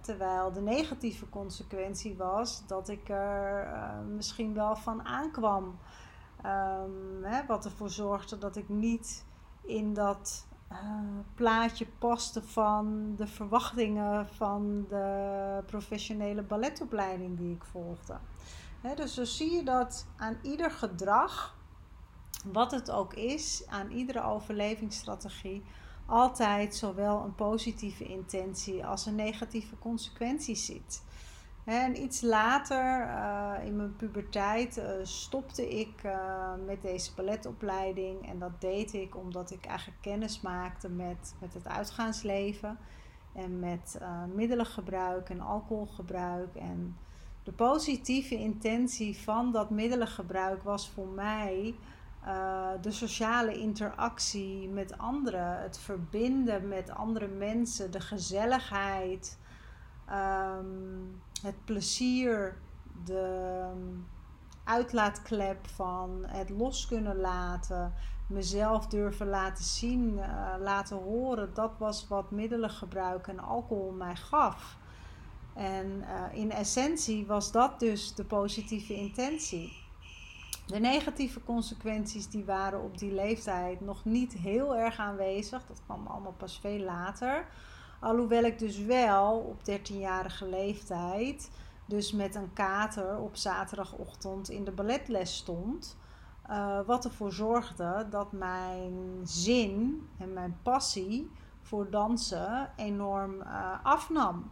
Terwijl 0.00 0.52
de 0.52 0.60
negatieve 0.60 1.28
consequentie 1.28 2.16
was 2.16 2.66
dat 2.66 2.88
ik 2.88 3.08
er 3.08 3.66
uh, 3.66 3.98
misschien 4.14 4.54
wel 4.54 4.76
van 4.76 5.04
aankwam. 5.04 5.78
Hè, 7.22 7.46
wat 7.46 7.64
ervoor 7.64 7.90
zorgde 7.90 8.38
dat 8.38 8.56
ik 8.56 8.68
niet 8.68 9.24
in 9.64 9.94
dat 9.94 10.46
uh, 10.72 10.78
plaatje 11.34 11.86
paste 11.98 12.42
van 12.42 13.14
de 13.16 13.26
verwachtingen 13.26 14.28
van 14.28 14.84
de 14.88 15.62
professionele 15.66 16.42
balletopleiding 16.42 17.36
die 17.36 17.54
ik 17.54 17.64
volgde 17.64 18.18
dus 18.94 19.14
zo 19.14 19.24
zie 19.24 19.52
je 19.52 19.62
dat 19.62 20.06
aan 20.16 20.38
ieder 20.42 20.70
gedrag, 20.70 21.56
wat 22.44 22.70
het 22.70 22.90
ook 22.90 23.14
is, 23.14 23.62
aan 23.66 23.90
iedere 23.90 24.22
overlevingsstrategie, 24.22 25.62
altijd 26.06 26.76
zowel 26.76 27.24
een 27.24 27.34
positieve 27.34 28.04
intentie 28.04 28.86
als 28.86 29.06
een 29.06 29.14
negatieve 29.14 29.78
consequentie 29.78 30.54
zit. 30.54 31.02
En 31.64 32.02
iets 32.02 32.20
later 32.20 33.06
uh, 33.06 33.66
in 33.66 33.76
mijn 33.76 33.96
puberteit 33.96 34.78
uh, 34.78 34.84
stopte 35.02 35.68
ik 35.78 36.02
uh, 36.06 36.52
met 36.66 36.82
deze 36.82 37.14
balletopleiding. 37.14 38.28
En 38.28 38.38
dat 38.38 38.60
deed 38.60 38.92
ik 38.92 39.16
omdat 39.16 39.50
ik 39.50 39.66
eigenlijk 39.66 40.00
kennis 40.00 40.40
maakte 40.40 40.88
met, 40.88 41.34
met 41.38 41.54
het 41.54 41.68
uitgaansleven. 41.68 42.78
En 43.34 43.58
met 43.58 44.00
middelengebruik 44.34 45.30
en 45.30 45.40
alcoholgebruik. 45.40 46.54
En 46.54 46.96
de 47.42 47.52
positieve 47.52 48.34
intentie 48.34 49.18
van 49.18 49.52
dat 49.52 49.70
middelengebruik 49.70 50.62
was 50.62 50.90
voor 50.90 51.06
mij 51.06 51.74
de 52.80 52.90
sociale 52.90 53.58
interactie 53.58 54.68
met 54.68 54.98
anderen, 54.98 55.62
het 55.62 55.78
verbinden 55.78 56.68
met 56.68 56.90
andere 56.90 57.26
mensen, 57.26 57.90
de 57.90 58.00
gezelligheid, 58.00 59.38
um, 60.10 61.20
het 61.42 61.64
plezier, 61.64 62.56
de 63.04 63.64
um, 63.72 64.06
uitlaatklep 64.64 65.66
van 65.66 66.24
het 66.26 66.50
los 66.50 66.86
kunnen 66.86 67.16
laten, 67.16 67.92
mezelf 68.26 68.86
durven 68.86 69.28
laten 69.28 69.64
zien, 69.64 70.16
uh, 70.16 70.54
laten 70.60 70.96
horen. 70.96 71.54
Dat 71.54 71.72
was 71.78 72.08
wat 72.08 72.30
middelengebruik 72.30 73.26
en 73.26 73.38
alcohol 73.38 73.90
mij 73.90 74.16
gaf. 74.16 74.76
En 75.54 75.86
uh, 75.86 76.38
in 76.38 76.50
essentie 76.50 77.26
was 77.26 77.52
dat 77.52 77.80
dus 77.80 78.14
de 78.14 78.24
positieve 78.24 78.94
intentie. 78.94 79.80
De 80.66 80.78
negatieve 80.78 81.42
consequenties 81.44 82.28
die 82.28 82.44
waren 82.44 82.82
op 82.82 82.98
die 82.98 83.14
leeftijd 83.14 83.80
nog 83.80 84.04
niet 84.04 84.32
heel 84.32 84.76
erg 84.76 84.98
aanwezig. 84.98 85.66
Dat 85.66 85.80
kwam 85.84 86.06
allemaal 86.06 86.34
pas 86.36 86.58
veel 86.60 86.78
later. 86.78 87.46
Alhoewel 88.02 88.42
ik 88.44 88.58
dus 88.58 88.78
wel 88.78 89.36
op 89.38 89.58
13-jarige 89.70 90.48
leeftijd, 90.48 91.50
dus 91.86 92.12
met 92.12 92.34
een 92.34 92.52
kater 92.52 93.18
op 93.18 93.36
zaterdagochtend 93.36 94.50
in 94.50 94.64
de 94.64 94.70
balletles 94.70 95.36
stond. 95.36 95.96
Uh, 96.50 96.80
wat 96.86 97.04
ervoor 97.04 97.32
zorgde 97.32 98.06
dat 98.10 98.32
mijn 98.32 99.20
zin 99.22 100.08
en 100.18 100.32
mijn 100.32 100.58
passie 100.62 101.30
voor 101.60 101.90
dansen 101.90 102.70
enorm 102.76 103.34
uh, 103.34 103.74
afnam. 103.82 104.50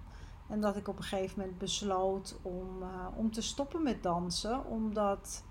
En 0.48 0.60
dat 0.60 0.76
ik 0.76 0.88
op 0.88 0.96
een 0.96 1.04
gegeven 1.04 1.38
moment 1.38 1.58
besloot 1.58 2.38
om, 2.42 2.82
uh, 2.82 3.06
om 3.16 3.32
te 3.32 3.42
stoppen 3.42 3.82
met 3.82 4.02
dansen. 4.02 4.64
Omdat 4.66 5.44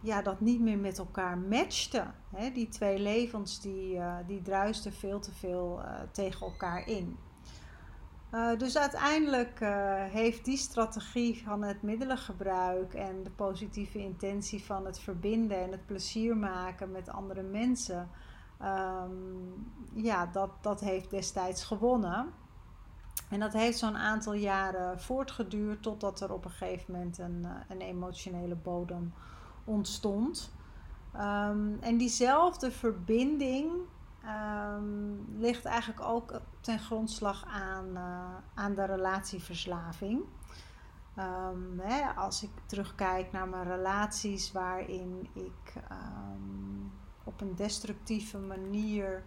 ja, 0.00 0.22
dat 0.22 0.40
niet 0.40 0.60
meer 0.60 0.78
met 0.78 0.98
elkaar 0.98 1.38
matchte. 1.38 2.04
Hè? 2.36 2.50
Die 2.50 2.68
twee 2.68 2.98
levens 2.98 3.60
die, 3.60 3.94
uh, 3.94 4.16
die 4.26 4.42
druisten 4.42 4.92
veel 4.92 5.20
te 5.20 5.32
veel 5.32 5.80
uh, 5.84 5.94
tegen 6.12 6.46
elkaar 6.46 6.88
in. 6.88 7.16
Uh, 8.34 8.58
dus 8.58 8.78
uiteindelijk 8.78 9.58
heeft 10.10 10.44
die 10.44 10.56
strategie 10.56 11.42
van 11.42 11.62
het 11.62 11.82
middelengebruik 11.82 12.94
en 12.94 13.22
de 13.22 13.30
positieve 13.30 13.98
intentie 13.98 14.64
van 14.64 14.86
het 14.86 14.98
verbinden 14.98 15.58
en 15.58 15.70
het 15.70 15.86
plezier 15.86 16.36
maken 16.36 16.90
met 16.90 17.08
andere 17.08 17.42
mensen, 17.42 18.10
um, 18.62 19.72
ja, 19.94 20.26
dat, 20.26 20.50
dat 20.60 20.80
heeft 20.80 21.10
destijds 21.10 21.64
gewonnen. 21.64 22.26
En 23.30 23.40
dat 23.40 23.52
heeft 23.52 23.78
zo'n 23.78 23.96
aantal 23.96 24.32
jaren 24.32 25.00
voortgeduurd 25.00 25.82
totdat 25.82 26.20
er 26.20 26.32
op 26.32 26.44
een 26.44 26.50
gegeven 26.50 26.92
moment 26.92 27.18
een, 27.18 27.46
een 27.68 27.80
emotionele 27.80 28.54
bodem 28.54 29.12
ontstond. 29.70 30.52
Um, 31.14 31.78
en 31.80 31.96
diezelfde 31.96 32.70
verbinding 32.70 33.72
um, 34.24 35.26
ligt 35.38 35.64
eigenlijk 35.64 36.00
ook 36.00 36.40
ten 36.60 36.78
grondslag 36.78 37.44
aan, 37.46 37.86
uh, 37.94 38.34
aan 38.54 38.74
de 38.74 38.84
relatieverslaving. 38.84 40.22
Um, 41.18 41.80
hè, 41.80 42.06
als 42.14 42.42
ik 42.42 42.50
terugkijk 42.66 43.32
naar 43.32 43.48
mijn 43.48 43.68
relaties 43.68 44.52
waarin 44.52 45.28
ik 45.32 45.82
op 47.24 47.40
een 47.40 47.54
destructieve 47.54 48.38
manier 48.38 49.22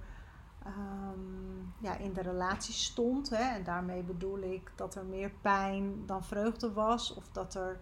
ja, 1.79 1.97
in 1.97 2.13
de 2.13 2.21
relatie 2.21 2.73
stond. 2.73 3.29
Hè, 3.29 3.55
en 3.55 3.63
daarmee 3.63 4.03
bedoel 4.03 4.39
ik 4.39 4.71
dat 4.75 4.95
er 4.95 5.05
meer 5.05 5.31
pijn 5.41 6.05
dan 6.05 6.23
vreugde 6.23 6.73
was. 6.73 7.13
Of 7.13 7.29
dat 7.31 7.55
er 7.55 7.79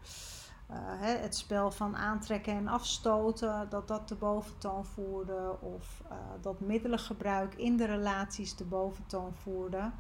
het 0.98 1.36
spel 1.36 1.72
van 1.72 1.98
aantrekken 1.98 2.54
en 2.54 2.68
afstoten, 2.68 3.70
dat 3.70 3.88
dat 3.88 4.08
de 4.08 4.16
boventoon 4.16 4.86
voerde. 4.86 5.56
Of 5.60 6.02
uh, 6.12 6.18
dat 6.42 6.60
middelengebruik 6.60 7.56
in 7.56 7.78
de 7.78 7.86
relaties 7.86 8.56
de 8.56 8.66
boventoon 8.66 9.34
voerde. 9.34 9.92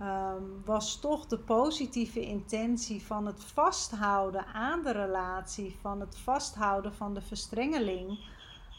Um, 0.00 0.62
was 0.64 1.00
toch 1.00 1.26
de 1.26 1.38
positieve 1.38 2.20
intentie 2.20 3.02
van 3.02 3.26
het 3.26 3.44
vasthouden 3.44 4.46
aan 4.46 4.82
de 4.82 4.90
relatie, 4.90 5.76
van 5.80 6.00
het 6.00 6.18
vasthouden 6.18 6.94
van 6.94 7.14
de 7.14 7.20
verstrengeling, 7.20 8.18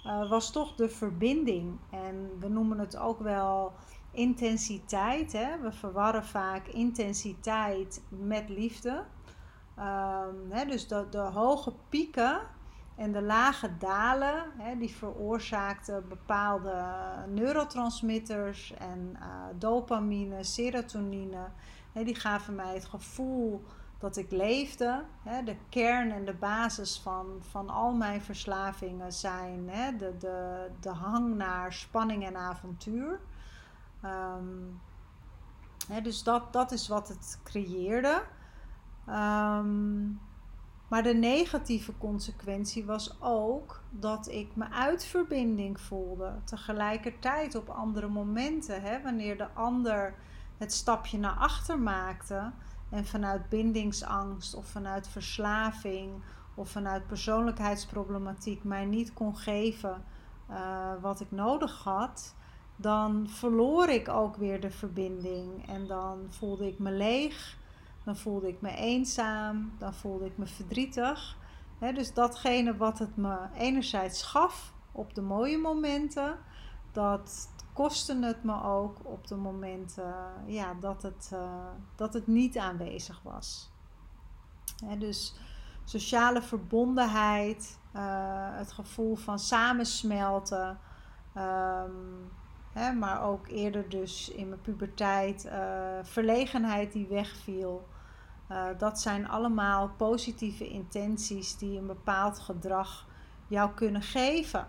uh, 0.06 0.30
was 0.30 0.52
toch 0.52 0.76
de 0.76 0.90
verbinding. 0.90 1.80
En 1.90 2.30
we 2.40 2.48
noemen 2.48 2.80
het 2.80 2.98
ook 2.98 3.20
wel 3.20 3.74
intensiteit. 4.12 5.32
Hè? 5.32 5.60
We 5.60 5.72
verwarren 5.72 6.26
vaak 6.26 6.68
intensiteit 6.68 8.02
met 8.10 8.50
liefde. 8.50 9.04
Um, 9.80 10.68
dus 10.68 10.88
de, 10.88 11.08
de, 11.10 11.18
hoge 11.18 11.74
pieken 11.90 12.42
en 12.96 13.12
de 13.12 13.22
lage 13.22 13.78
dalen, 13.78 14.44
die 14.78 14.96
veroorzaakten 14.96 16.08
bepaalde 16.08 16.86
neurotransmitters 17.28 18.74
en 18.74 19.18
uh, 19.20 19.26
dopamine, 19.56 20.44
serotonine. 20.44 21.48
die 21.94 22.16
gaven 22.16 22.56
mij 22.56 22.74
het 22.74 22.86
gevoel 22.86 23.64
dat 24.04 24.18
ik 24.18 24.32
leefde. 24.32 25.04
de 25.46 25.56
kern 25.70 26.12
en 26.12 26.26
de 26.26 26.34
basis 26.34 27.00
van, 27.00 27.26
van 27.40 27.70
al 27.70 27.94
mijn 27.94 28.22
verslavingen 28.22 29.14
zijn 29.14 29.66
de, 29.98 30.18
de, 30.18 30.70
de 30.80 30.90
hang 30.90 31.36
naar 31.36 31.74
spanning 31.74 32.26
en 32.26 32.38
avontuur. 32.38 33.20
Um, 34.06 34.82
dus 36.04 36.24
dat, 36.24 36.54
dat 36.54 36.72
is 36.72 36.88
wat 36.88 37.08
het 37.08 37.40
creëerde. 37.44 38.24
Um, 39.10 40.20
maar 40.88 41.04
de 41.04 41.14
negatieve 41.14 41.98
consequentie 41.98 42.86
was 42.86 43.22
ook 43.22 43.82
dat 43.90 44.28
ik 44.28 44.56
me 44.56 44.70
uit 44.70 45.06
verbinding 45.06 45.80
voelde. 45.80 46.34
Tegelijkertijd 46.44 47.56
op 47.56 47.70
andere 47.70 48.08
momenten, 48.08 48.82
hè, 48.82 49.02
wanneer 49.02 49.38
de 49.38 49.48
ander 49.54 50.14
het 50.58 50.74
stapje 50.74 51.18
naar 51.18 51.36
achter 51.36 51.80
maakte 51.80 52.52
en 52.90 53.06
vanuit 53.06 53.50
bindingsangst 53.50 54.56
of 54.56 54.66
vanuit 54.66 55.08
verslaving 55.08 56.12
of 56.56 56.70
vanuit 56.70 57.08
persoonlijkheidsproblematiek 57.08 58.64
mij 58.64 58.86
niet 58.86 59.14
kon 59.14 59.36
geven 59.36 60.04
uh, 60.50 60.92
wat 61.02 61.20
ik 61.20 61.32
nodig 61.32 61.84
had, 61.84 62.36
dan 62.76 63.30
verloor 63.30 63.90
ik 63.90 64.10
ook 64.10 64.36
weer 64.36 64.62
de 64.62 64.72
verbinding 64.72 65.68
en 65.68 65.88
dan 65.88 66.26
voelde 66.30 66.68
ik 66.68 66.80
me 66.80 66.92
leeg. 66.92 67.58
Dan 68.06 68.16
voelde 68.16 68.48
ik 68.48 68.62
me 68.62 68.76
eenzaam, 68.76 69.72
dan 69.78 69.94
voelde 69.94 70.26
ik 70.26 70.38
me 70.38 70.46
verdrietig. 70.46 71.38
dus 71.80 72.14
datgene 72.14 72.78
wat 72.78 73.00
het 73.00 73.18
me 73.18 73.38
enerzijds 73.58 74.24
gaf 74.24 74.74
op 74.92 75.14
de 75.16 75.22
mooie 75.22 75.58
momenten, 75.58 76.38
dat 76.92 77.50
kostte 77.74 78.26
het 78.26 78.44
me 78.44 78.64
ook 78.64 78.98
op 79.04 79.28
de 79.28 79.36
momenten 79.36 80.14
ja, 80.46 80.74
dat, 80.74 81.02
het, 81.02 81.30
uh, 81.34 81.70
dat 81.96 82.14
het 82.14 82.28
niet 82.28 82.58
aanwezig 82.58 83.22
was. 83.24 83.72
dus 84.98 85.36
sociale 85.84 86.42
verbondenheid, 86.42 87.80
uh, 87.96 88.02
het 88.58 88.72
gevoel 88.72 89.16
van 89.16 89.40
samensmelten. 89.40 90.80
Um, 91.38 92.32
maar 93.00 93.24
ook 93.24 93.48
eerder 93.48 93.90
dus 93.90 94.30
in 94.30 94.50
mijn 94.50 94.62
puberteit, 94.62 95.46
uh, 95.46 95.54
verlegenheid 96.04 96.92
die 96.92 97.08
wegviel. 97.08 97.88
Uh, 98.52 98.66
dat 98.78 99.00
zijn 99.00 99.28
allemaal 99.28 99.90
positieve 99.90 100.68
intenties 100.68 101.58
die 101.58 101.78
een 101.78 101.88
bepaald 101.88 102.40
gedrag 102.40 103.08
jou 103.48 103.72
kunnen 103.72 104.02
geven. 104.02 104.68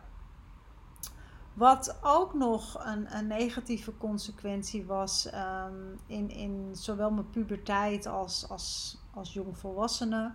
Wat 1.54 1.98
ook 2.02 2.34
nog 2.34 2.84
een, 2.84 3.16
een 3.16 3.26
negatieve 3.26 3.96
consequentie 3.96 4.86
was 4.86 5.30
um, 5.34 5.98
in, 6.06 6.30
in 6.30 6.70
zowel 6.72 7.10
mijn 7.10 7.30
puberteit 7.30 8.06
als, 8.06 8.48
als, 8.48 8.98
als 9.14 9.32
jongvolwassene, 9.32 10.32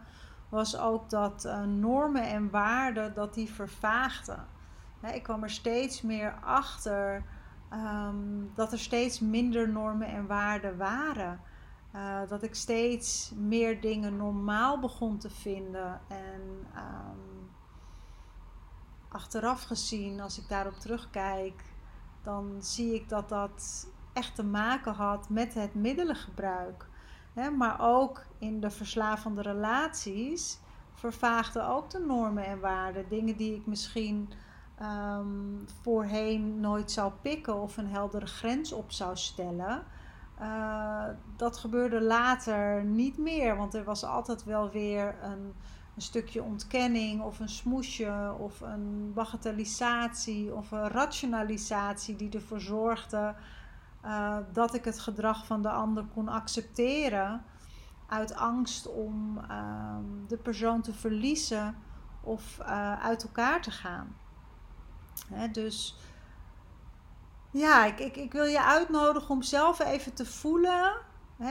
was 0.49 0.78
ook 0.78 1.10
dat 1.10 1.45
uh, 1.45 1.63
normen 1.63 2.23
en 2.23 2.49
waarden 2.49 3.13
dat 3.13 3.34
die 3.34 3.49
vervaagden. 3.49 4.45
ik 5.13 5.23
kwam 5.23 5.43
er 5.43 5.49
steeds 5.49 6.02
meer 6.02 6.39
achter 6.43 7.23
um, 7.73 8.52
dat 8.56 8.71
er 8.71 8.80
steeds 8.80 9.19
minder 9.19 9.69
normen 9.69 10.08
en 10.08 10.28
waarden 10.28 10.78
waren. 10.78 11.39
Uh, 11.95 12.19
dat 12.28 12.43
ik 12.43 12.56
steeds 12.56 13.32
meer 13.36 13.82
dingen 13.82 14.17
normaal 14.17 14.80
begon 14.80 15.17
te 15.17 15.30
vinden. 15.30 16.02
En 16.08 16.41
um, 16.75 17.49
achteraf 19.10 19.63
gezien, 19.63 20.19
als 20.19 20.39
ik 20.39 20.47
daarop 20.47 20.80
terugkijk, 20.80 21.63
dan 22.21 22.56
zie 22.60 22.93
ik 22.93 23.10
dat 23.10 23.30
dat 23.30 23.88
echt 24.13 24.36
te 24.36 24.43
maken 24.43 24.93
had 24.93 25.30
met 25.30 25.54
het 25.54 25.75
middelengebruik. 25.75 26.88
Maar 27.58 27.78
ook 27.80 28.25
in 28.38 28.60
de 28.60 28.69
verslavende 28.69 29.41
relaties 29.41 30.60
vervaagden 30.93 31.67
ook 31.67 31.89
de 31.89 31.99
normen 31.99 32.45
en 32.45 32.60
waarden. 32.60 33.10
Dingen 33.10 33.38
die 33.38 33.56
ik 33.56 33.65
misschien 33.65 34.30
um, 34.82 35.65
voorheen 35.82 36.60
nooit 36.60 36.91
zou 36.91 37.12
pikken 37.21 37.62
of 37.62 37.78
een 37.78 37.88
heldere 37.88 38.25
grens 38.25 38.71
op 38.71 38.91
zou 38.91 39.17
stellen. 39.17 39.84
Uh, 40.41 41.04
dat 41.36 41.58
gebeurde 41.58 42.02
later 42.02 42.84
niet 42.84 43.17
meer, 43.17 43.58
want 43.58 43.73
er 43.73 43.84
was 43.84 44.04
altijd 44.04 44.43
wel 44.43 44.69
weer 44.69 45.15
een, 45.23 45.54
een, 45.95 46.02
stukje 46.02 46.43
ontkenning 46.43 47.21
of 47.21 47.39
een 47.39 47.49
smoesje 47.49 48.36
of 48.38 48.62
een 48.62 49.12
bagatellisatie 49.13 50.54
of 50.56 50.71
een 50.71 50.88
rationalisatie 50.88 52.15
die 52.15 52.32
ervoor 52.32 52.62
zorgde 52.62 53.36
uh, 54.06 54.38
dat 54.54 54.73
ik 54.73 54.86
het 54.86 54.99
gedrag 54.99 55.45
van 55.45 55.62
de 55.62 55.69
ander 55.69 56.06
kon 56.13 56.28
accepteren 56.28 57.43
uit 58.08 58.36
angst 58.36 58.88
om 58.88 59.38
uh, 59.38 59.95
de 60.28 60.38
persoon 60.38 60.82
te 60.82 60.93
verliezen 60.93 61.75
of 62.21 62.60
uh, 62.60 63.04
uit 63.04 63.23
elkaar 63.23 63.62
te 63.62 63.71
gaan. 63.71 64.15
Dus 65.52 65.95
ja, 67.51 67.85
ik, 67.85 67.99
ik, 67.99 68.17
ik 68.17 68.31
wil 68.31 68.45
je 68.45 68.63
uitnodigen 68.63 69.29
om 69.29 69.41
zelf 69.41 69.79
even 69.79 70.13
te 70.13 70.25
voelen 70.25 71.07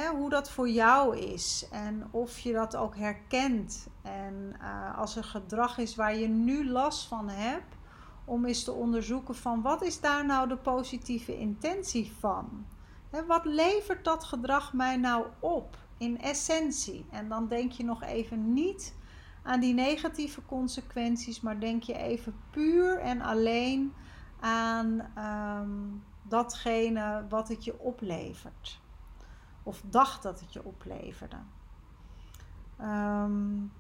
hoe 0.07 0.31
dat 0.31 0.51
voor 0.51 0.69
jou 0.69 1.19
is. 1.19 1.67
En 1.71 2.09
of 2.11 2.39
je 2.39 2.53
dat 2.53 2.77
ook 2.77 2.97
herkent. 2.97 3.87
En 4.03 4.57
uh, 4.61 4.99
als 4.99 5.17
er 5.17 5.25
gedrag 5.25 5.79
is 5.79 5.95
waar 5.95 6.17
je 6.17 6.29
nu 6.29 6.69
last 6.69 7.07
van 7.07 7.29
hebt, 7.29 7.77
om 8.25 8.45
eens 8.45 8.65
te 8.65 8.73
onderzoeken 8.73 9.35
van 9.35 9.63
wat 9.63 9.83
is 9.83 10.01
daar 10.01 10.27
nou 10.27 10.49
de 10.49 10.57
positieve 10.57 11.39
intentie 11.39 12.13
van? 12.19 12.67
He, 13.11 13.27
wat 13.27 13.45
levert 13.45 14.05
dat 14.05 14.25
gedrag 14.25 14.73
mij 14.73 14.97
nou 14.97 15.27
op 15.41 15.77
in 15.99 16.21
essentie? 16.21 17.07
En 17.11 17.29
dan 17.29 17.49
denk 17.49 17.73
je 17.73 17.85
nog 17.85 18.03
even 18.03 18.53
niet 18.53 18.95
aan 19.43 19.61
die 19.61 19.75
negatieve 19.75 20.45
consequenties, 20.47 21.41
maar 21.41 21.61
denk 21.61 21.83
je 21.83 21.95
even 21.95 22.35
puur 22.51 22.99
en 22.99 23.21
alleen 23.21 23.93
aan 24.41 25.13
um, 25.19 26.05
datgene 26.23 27.25
wat 27.29 27.49
het 27.49 27.65
je 27.65 27.79
oplevert. 27.79 28.81
Of 29.63 29.83
dacht 29.85 30.23
dat 30.23 30.41
het 30.41 30.53
je 30.53 30.65
opleverde. 30.65 31.37
Um, 32.81 33.73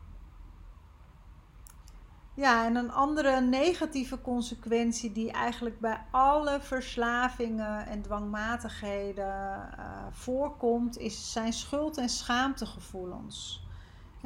Ja, 2.38 2.64
en 2.64 2.76
een 2.76 2.92
andere 2.92 3.40
negatieve 3.40 4.20
consequentie 4.20 5.12
die 5.12 5.32
eigenlijk 5.32 5.80
bij 5.80 6.00
alle 6.10 6.60
verslavingen 6.60 7.86
en 7.86 8.02
dwangmatigheden 8.02 9.70
uh, 9.78 9.84
voorkomt, 10.10 10.98
is, 10.98 11.32
zijn 11.32 11.52
schuld- 11.52 11.96
en 11.96 12.08
schaamtegevoelens. 12.08 13.66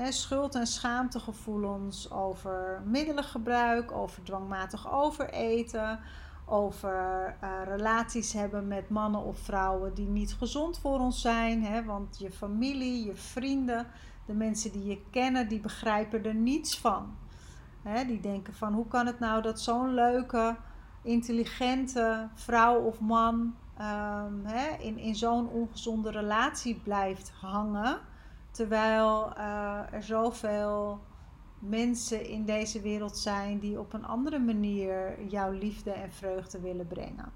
schuld- 0.09 0.55
en 0.55 0.67
schaamtegevoelens 0.67 2.11
over 2.11 2.83
middelengebruik, 2.85 3.93
over 3.93 4.23
dwangmatig 4.23 4.93
overeten, 4.93 6.01
over 6.53 7.35
uh, 7.45 7.51
relaties 7.65 8.33
hebben 8.33 8.69
met 8.69 8.89
mannen 8.89 9.25
of 9.25 9.39
vrouwen 9.39 9.95
die 9.95 10.07
niet 10.07 10.35
gezond 10.35 10.79
voor 10.79 10.99
ons 10.99 11.21
zijn. 11.21 11.65
Hè, 11.65 11.85
want 11.85 12.19
je 12.19 12.31
familie, 12.31 13.05
je 13.05 13.15
vrienden, 13.15 13.87
de 14.27 14.33
mensen 14.33 14.73
die 14.73 14.85
je 14.85 15.03
kennen, 15.11 15.49
die 15.49 15.61
begrijpen 15.61 16.25
er 16.25 16.35
niets 16.35 16.79
van. 16.79 17.17
Hè, 17.83 18.05
die 18.05 18.21
denken 18.21 18.55
van 18.55 18.73
hoe 18.73 18.89
kan 18.89 19.07
het 19.07 19.19
nou 19.19 19.43
dat 19.43 19.61
zo'n 19.61 19.95
leuke, 19.95 20.57
intelligente 21.03 22.29
vrouw 22.35 22.81
of 22.81 23.01
man 23.01 23.55
um, 23.81 24.41
hè, 24.45 24.77
in, 24.79 24.99
in 24.99 25.15
zo'n 25.15 25.49
ongezonde 25.49 26.11
relatie 26.11 26.81
blijft 26.85 27.33
hangen. 27.41 27.99
Terwijl 28.51 29.33
uh, 29.39 29.93
er 29.93 30.03
zoveel 30.03 31.01
mensen 31.69 32.27
in 32.27 32.45
deze 32.45 32.81
wereld 32.81 33.19
zijn 33.19 33.59
die 33.59 33.79
op 33.79 33.93
een 33.93 34.05
andere 34.05 34.39
manier 34.39 35.27
jouw 35.29 35.51
liefde 35.51 35.91
en 35.91 36.13
vreugde 36.13 36.61
willen 36.61 36.87
brengen. 36.87 37.33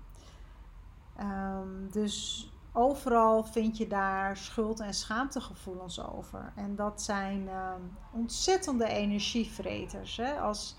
Um, 1.21 1.89
dus 1.91 2.51
overal 2.73 3.45
vind 3.45 3.77
je 3.77 3.87
daar 3.87 4.37
schuld- 4.37 4.81
en 4.81 4.95
schaamtegevoelens 4.95 6.07
over. 6.07 6.53
En 6.57 6.77
dat 6.77 7.03
zijn 7.03 7.49
ehm, 7.49 7.81
ontzettende 8.13 8.87
energievreters. 8.87 10.17
Hè? 10.17 10.41
Als, 10.41 10.77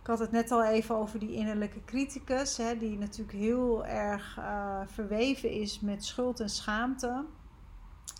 ik 0.00 0.06
had 0.06 0.18
het 0.18 0.30
net 0.30 0.50
al 0.50 0.64
even 0.64 0.96
over 0.96 1.18
die 1.18 1.32
innerlijke 1.32 1.84
criticus, 1.84 2.56
hè, 2.56 2.78
die 2.78 2.98
natuurlijk 2.98 3.38
heel 3.38 3.86
erg 3.86 4.36
uh, 4.38 4.80
verweven 4.86 5.50
is 5.50 5.80
met 5.80 6.04
schuld 6.04 6.40
en 6.40 6.50
schaamte. 6.50 7.24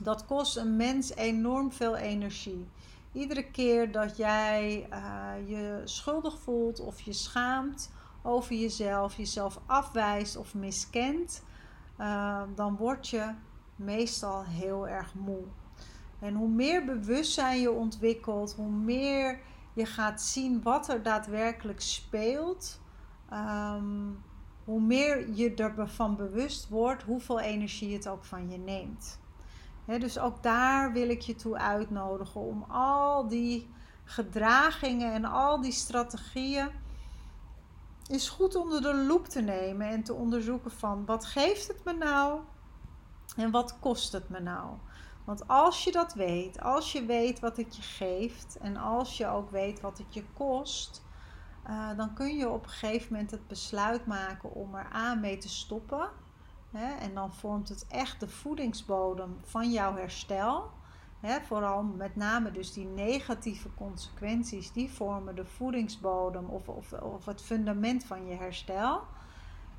Dat 0.03 0.27
kost 0.27 0.57
een 0.57 0.77
mens 0.77 1.15
enorm 1.15 1.73
veel 1.73 1.97
energie. 1.97 2.67
Iedere 3.15 3.51
keer 3.51 3.93
dat 3.93 4.17
jij 4.17 4.89
uh, 4.91 5.49
je 5.49 5.81
schuldig 5.85 6.39
voelt 6.39 6.81
of 6.81 7.01
je 7.01 7.13
schaamt 7.13 7.93
over 8.23 8.55
jezelf, 8.55 9.17
jezelf 9.17 9.61
afwijst 9.67 10.37
of 10.37 10.55
miskent, 10.55 11.43
Ehm, 11.97 12.55
dan 12.55 12.77
word 12.77 13.09
je 13.09 13.35
meestal 13.77 14.45
heel 14.45 14.89
erg 14.89 15.15
moe. 15.15 15.43
En 16.19 16.35
hoe 16.35 16.49
meer 16.49 16.85
bewustzijn 16.85 17.61
je 17.61 17.71
ontwikkelt, 17.71 18.55
hoe 18.55 18.71
meer 18.71 19.41
je 19.73 19.87
gaat 19.87 20.23
zien 20.23 20.63
wat 20.63 20.89
er 20.89 21.03
daadwerkelijk 21.03 21.81
speelt, 21.81 22.81
ehm, 23.31 24.11
hoe 24.65 24.81
meer 24.81 25.35
je 25.35 25.55
ervan 25.55 26.17
bewust 26.17 26.69
wordt 26.69 27.03
hoeveel 27.03 27.41
energie 27.41 27.95
het 27.95 28.09
ook 28.09 28.25
van 28.25 28.51
je 28.51 28.59
neemt. 28.59 29.23
Dus 29.87 30.19
ook 30.19 30.43
daar 30.43 30.93
wil 30.93 31.09
ik 31.09 31.21
je 31.21 31.35
toe 31.35 31.59
uitnodigen 31.59 32.41
om 32.41 32.65
al 32.69 33.29
die 33.29 33.71
gedragingen 34.05 35.13
en 35.13 35.25
al 35.25 35.61
die 35.61 35.73
strategieën 35.73 36.69
is 38.07 38.29
goed 38.29 38.55
onder 38.55 38.83
de 38.83 38.95
loep 38.95 39.27
te 39.27 39.41
nemen 39.41 39.89
en 39.89 40.03
te 40.03 40.15
onderzoeken 40.15 40.71
van 40.71 41.05
wat 41.05 41.25
geeft 41.25 41.69
het 41.69 41.85
me 41.85 41.93
nou 41.93 42.41
en 43.37 43.51
wat 43.51 43.79
kost 43.79 44.13
het 44.13 44.29
me 44.29 44.41
nou. 44.41 44.77
Want 45.25 45.49
als 45.49 45.85
je 45.85 45.93
dat 45.93 46.15
weet, 46.15 46.61
als 46.61 46.93
je 46.93 47.05
weet 47.05 47.41
wat 47.41 47.57
het 47.57 47.77
je 47.77 47.83
geeft 47.83 48.57
en 48.61 48.77
als 48.77 49.17
je 49.17 49.27
ook 49.27 49.51
weet 49.51 49.81
wat 49.81 49.99
het 49.99 50.15
je 50.15 50.25
kost, 50.33 51.03
uh, 51.69 51.97
dan 51.97 52.15
kun 52.15 52.37
je 52.37 52.49
op 52.49 52.65
een 52.65 52.71
gegeven 52.71 53.13
moment 53.13 53.31
het 53.31 53.47
besluit 53.47 54.07
maken 54.07 54.53
om 54.53 54.75
er 54.75 54.89
aan 54.93 55.21
mee 55.21 55.39
te 55.39 55.49
stoppen. 55.49 56.09
Hè? 56.77 56.95
En 56.95 57.15
dan 57.15 57.35
vormt 57.35 57.69
het 57.69 57.87
echt 57.89 58.21
de 58.21 58.29
voedingsbodem 58.29 59.37
van 59.43 59.73
jouw 59.73 59.97
herstel 59.97 60.71
vooral 61.43 61.83
met 61.83 62.17
name 62.17 62.51
dus 62.51 62.73
die 62.73 62.87
negatieve 62.87 63.69
consequenties, 63.75 64.73
die 64.73 64.91
vormen 64.91 65.35
de 65.35 65.45
voedingsbodem 65.45 66.45
of, 66.45 66.69
of, 66.69 66.93
of 66.93 67.25
het 67.25 67.43
fundament 67.43 68.05
van 68.05 68.27
je 68.27 68.35
herstel. 68.35 69.01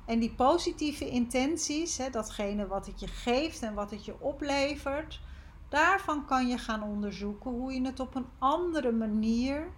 En 0.04 0.18
die 0.18 0.34
positieve 0.34 1.08
intenties, 1.08 2.00
datgene 2.10 2.66
wat 2.66 2.86
het 2.86 3.00
je 3.00 3.06
geeft 3.06 3.62
en 3.62 3.74
wat 3.74 3.90
het 3.90 4.04
je 4.04 4.20
oplevert, 4.20 5.20
daarvan 5.68 6.26
kan 6.26 6.48
je 6.48 6.58
gaan 6.58 6.82
onderzoeken 6.82 7.50
hoe 7.50 7.72
je 7.72 7.86
het 7.86 8.00
op 8.00 8.14
een 8.14 8.26
andere 8.38 8.92
manier, 8.92 9.68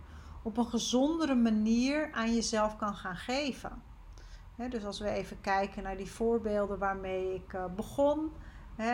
op 0.43 0.57
een 0.57 0.67
gezondere 0.67 1.35
manier 1.35 2.13
aan 2.13 2.35
jezelf 2.35 2.77
kan 2.77 2.95
gaan 2.95 3.17
geven. 3.17 3.83
Dus 4.67 4.85
als 4.85 5.01
we 5.01 5.09
even 5.09 5.41
kijken 5.41 5.83
naar 5.83 5.97
die 5.97 6.11
voorbeelden 6.11 6.79
waarmee 6.79 7.35
ik 7.35 7.53
eh, 7.53 7.65
begon 7.77 8.33
uh, 8.77 8.87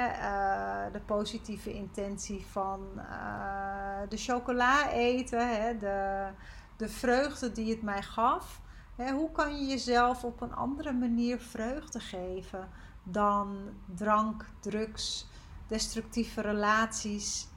de 0.92 1.00
positieve 1.06 1.72
intentie 1.72 2.46
van 2.46 2.80
uh, 2.96 3.98
de 4.08 4.16
chocola 4.16 4.90
eten, 4.90 5.78
de, 5.78 6.28
de 6.76 6.88
vreugde 6.88 7.52
die 7.52 7.70
het 7.70 7.82
mij 7.82 8.02
gaf. 8.02 8.60
Hoe 8.96 9.32
kan 9.32 9.58
je 9.60 9.66
jezelf 9.66 10.24
op 10.24 10.40
een 10.40 10.54
andere 10.54 10.92
manier 10.92 11.38
vreugde 11.38 12.00
geven 12.00 12.68
dan 13.02 13.68
drank, 13.86 14.46
drugs, 14.60 15.28
destructieve 15.66 16.40
relaties 16.40 17.48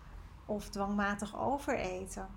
of 0.45 0.69
dwangmatig 0.69 1.39
overeten? 1.39 2.27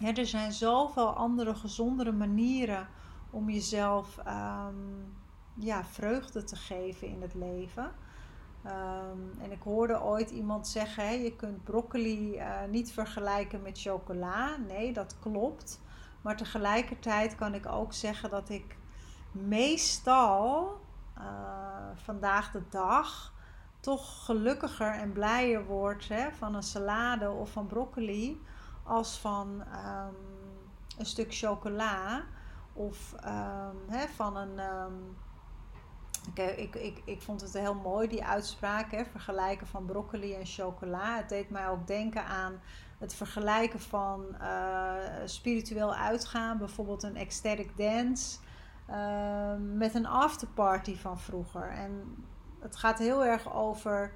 Er 0.00 0.26
zijn 0.26 0.52
zoveel 0.52 1.08
andere 1.08 1.54
gezondere 1.54 2.12
manieren 2.12 2.88
om 3.30 3.50
jezelf 3.50 4.18
um, 4.26 5.16
ja, 5.54 5.84
vreugde 5.84 6.44
te 6.44 6.56
geven 6.56 7.08
in 7.08 7.22
het 7.22 7.34
leven. 7.34 7.92
Um, 8.66 9.30
en 9.40 9.52
ik 9.52 9.62
hoorde 9.62 10.02
ooit 10.02 10.30
iemand 10.30 10.68
zeggen: 10.68 11.08
hè, 11.08 11.12
je 11.14 11.36
kunt 11.36 11.64
broccoli 11.64 12.36
uh, 12.36 12.64
niet 12.70 12.92
vergelijken 12.92 13.62
met 13.62 13.80
chocola. 13.80 14.56
Nee, 14.56 14.92
dat 14.92 15.16
klopt. 15.20 15.80
Maar 16.22 16.36
tegelijkertijd 16.36 17.34
kan 17.34 17.54
ik 17.54 17.66
ook 17.66 17.92
zeggen 17.92 18.30
dat 18.30 18.48
ik 18.48 18.76
meestal 19.32 20.80
uh, 21.18 21.24
vandaag 21.94 22.50
de 22.50 22.62
dag 22.70 23.32
toch 23.80 24.24
gelukkiger 24.24 24.90
en 24.92 25.12
blijer 25.12 25.64
word 25.64 26.08
hè, 26.08 26.32
van 26.32 26.54
een 26.54 26.62
salade 26.62 27.30
of 27.30 27.50
van 27.50 27.66
broccoli 27.66 28.40
als 28.82 29.18
van 29.18 29.48
um, 29.60 30.16
een 30.98 31.06
stuk 31.06 31.34
chocola 31.34 32.24
of 32.76 33.14
um, 33.24 33.88
hè, 33.88 34.06
van 34.08 34.36
een 34.36 34.60
ik, 36.26 36.38
eh, 36.38 36.58
ik, 36.58 36.74
ik, 36.74 37.02
ik 37.04 37.22
vond 37.22 37.40
het 37.40 37.52
heel 37.52 37.74
mooi, 37.74 38.08
die 38.08 38.24
uitspraak, 38.24 38.90
hè, 38.90 39.04
vergelijken 39.04 39.66
van 39.66 39.84
broccoli 39.84 40.34
en 40.34 40.46
chocola. 40.46 41.16
Het 41.16 41.28
deed 41.28 41.50
mij 41.50 41.68
ook 41.68 41.86
denken 41.86 42.24
aan 42.24 42.60
het 42.98 43.14
vergelijken 43.14 43.80
van 43.80 44.24
uh, 44.40 44.94
spiritueel 45.24 45.94
uitgaan, 45.94 46.58
bijvoorbeeld 46.58 47.02
een 47.02 47.16
ecstatic 47.16 47.76
dance, 47.76 48.38
uh, 48.90 49.52
met 49.58 49.94
een 49.94 50.06
afterparty 50.06 50.96
van 50.96 51.18
vroeger. 51.18 51.68
En 51.68 52.24
het 52.60 52.76
gaat 52.76 52.98
heel 52.98 53.24
erg 53.24 53.54
over 53.54 54.12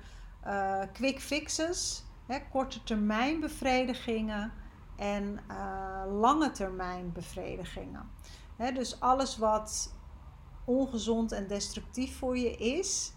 uh, 0.47 0.81
quick 0.93 1.21
fixes, 1.21 2.05
hè, 2.27 2.39
korte 2.51 2.83
termijn 2.83 3.41
bevredigingen 3.41 4.53
en 4.97 5.41
lange 6.09 6.51
termijn 6.51 7.13
bevredigingen. 7.13 8.11
Dus 8.75 9.01
alles 9.01 9.39
wat 9.39 9.95
ongezond 10.65 11.33
en 11.33 11.47
destructief 11.47 12.19
voor 12.19 12.39
je 12.39 12.57
is. 12.57 13.13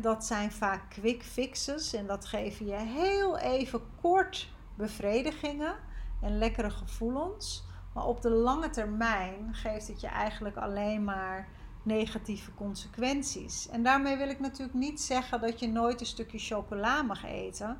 dat 0.00 0.24
zijn 0.24 0.52
vaak 0.52 0.90
quick 0.90 1.22
fixes 1.22 1.92
en 1.92 2.06
dat 2.06 2.24
geven 2.24 2.66
je 2.66 2.76
heel 2.76 3.38
even 3.38 3.80
kort 4.00 4.48
bevredigingen 4.76 5.74
en 6.22 6.38
lekkere 6.38 6.70
gevoelens. 6.70 7.64
Maar 7.94 8.06
op 8.06 8.22
de 8.22 8.30
lange 8.30 8.70
termijn 8.70 9.54
geeft 9.54 9.88
het 9.88 10.00
je 10.00 10.06
eigenlijk 10.06 10.56
alleen 10.56 11.04
maar 11.04 11.48
negatieve 11.82 12.54
consequenties. 12.54 13.68
En 13.68 13.82
daarmee 13.82 14.16
wil 14.16 14.28
ik 14.28 14.40
natuurlijk 14.40 14.78
niet 14.78 15.00
zeggen 15.00 15.40
dat 15.40 15.60
je 15.60 15.68
nooit 15.68 16.00
een 16.00 16.06
stukje 16.06 16.38
chocola 16.38 17.02
mag 17.02 17.24
eten. 17.24 17.78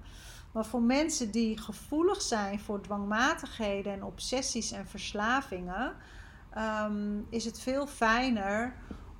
Maar 0.52 0.64
voor 0.64 0.82
mensen 0.82 1.30
die 1.30 1.58
gevoelig 1.58 2.22
zijn 2.22 2.60
voor 2.60 2.80
dwangmatigheden 2.80 3.92
en 3.92 4.04
obsessies 4.04 4.72
en 4.72 4.86
verslavingen, 4.86 5.92
ehm, 6.56 7.18
is 7.28 7.44
het 7.44 7.60
veel 7.60 7.86
fijner 7.86 8.74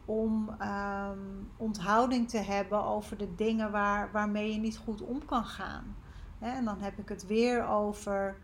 om 0.05 0.55
ehm, 0.59 1.19
onthouding 1.57 2.29
te 2.29 2.39
hebben 2.39 2.85
over 2.85 3.19
de 3.19 3.35
dingen 3.35 3.71
waar, 3.71 4.13
waarmee 4.13 4.53
je 4.53 4.59
niet 4.59 4.77
goed 4.77 5.03
om 5.03 5.25
kan 5.25 5.45
gaan. 5.45 5.97
En 6.39 6.65
dan 6.65 6.81
heb 6.81 6.99
ik 6.99 7.09
het 7.09 7.27
weer 7.27 7.67
over 7.67 8.37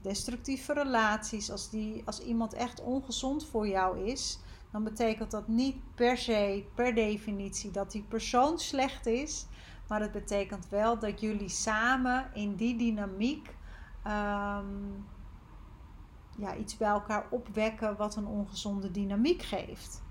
destructieve 0.00 0.72
relaties. 0.72 1.50
Als, 1.50 1.70
die, 1.70 2.02
als 2.04 2.20
iemand 2.20 2.52
echt 2.52 2.82
ongezond 2.82 3.46
voor 3.46 3.68
jou 3.68 3.98
is, 3.98 4.38
dan 4.70 4.84
betekent 4.84 5.30
dat 5.30 5.48
niet 5.48 5.76
per 5.94 6.18
se, 6.18 6.64
per 6.74 6.94
definitie, 6.94 7.70
dat 7.70 7.90
die 7.90 8.04
persoon 8.08 8.58
slecht 8.58 9.06
is. 9.06 9.46
Maar 9.88 10.00
het 10.00 10.12
betekent 10.12 10.68
wel 10.68 10.98
dat 10.98 11.20
jullie 11.20 11.48
samen 11.48 12.30
in 12.34 12.54
die 12.54 12.76
dynamiek 12.76 13.56
ehm, 14.02 14.64
ja, 16.36 16.56
iets 16.56 16.76
bij 16.76 16.88
elkaar 16.88 17.26
opwekken 17.30 17.96
wat 17.96 18.16
een 18.16 18.26
ongezonde 18.26 18.90
dynamiek 18.90 19.42
geeft. 19.42 20.02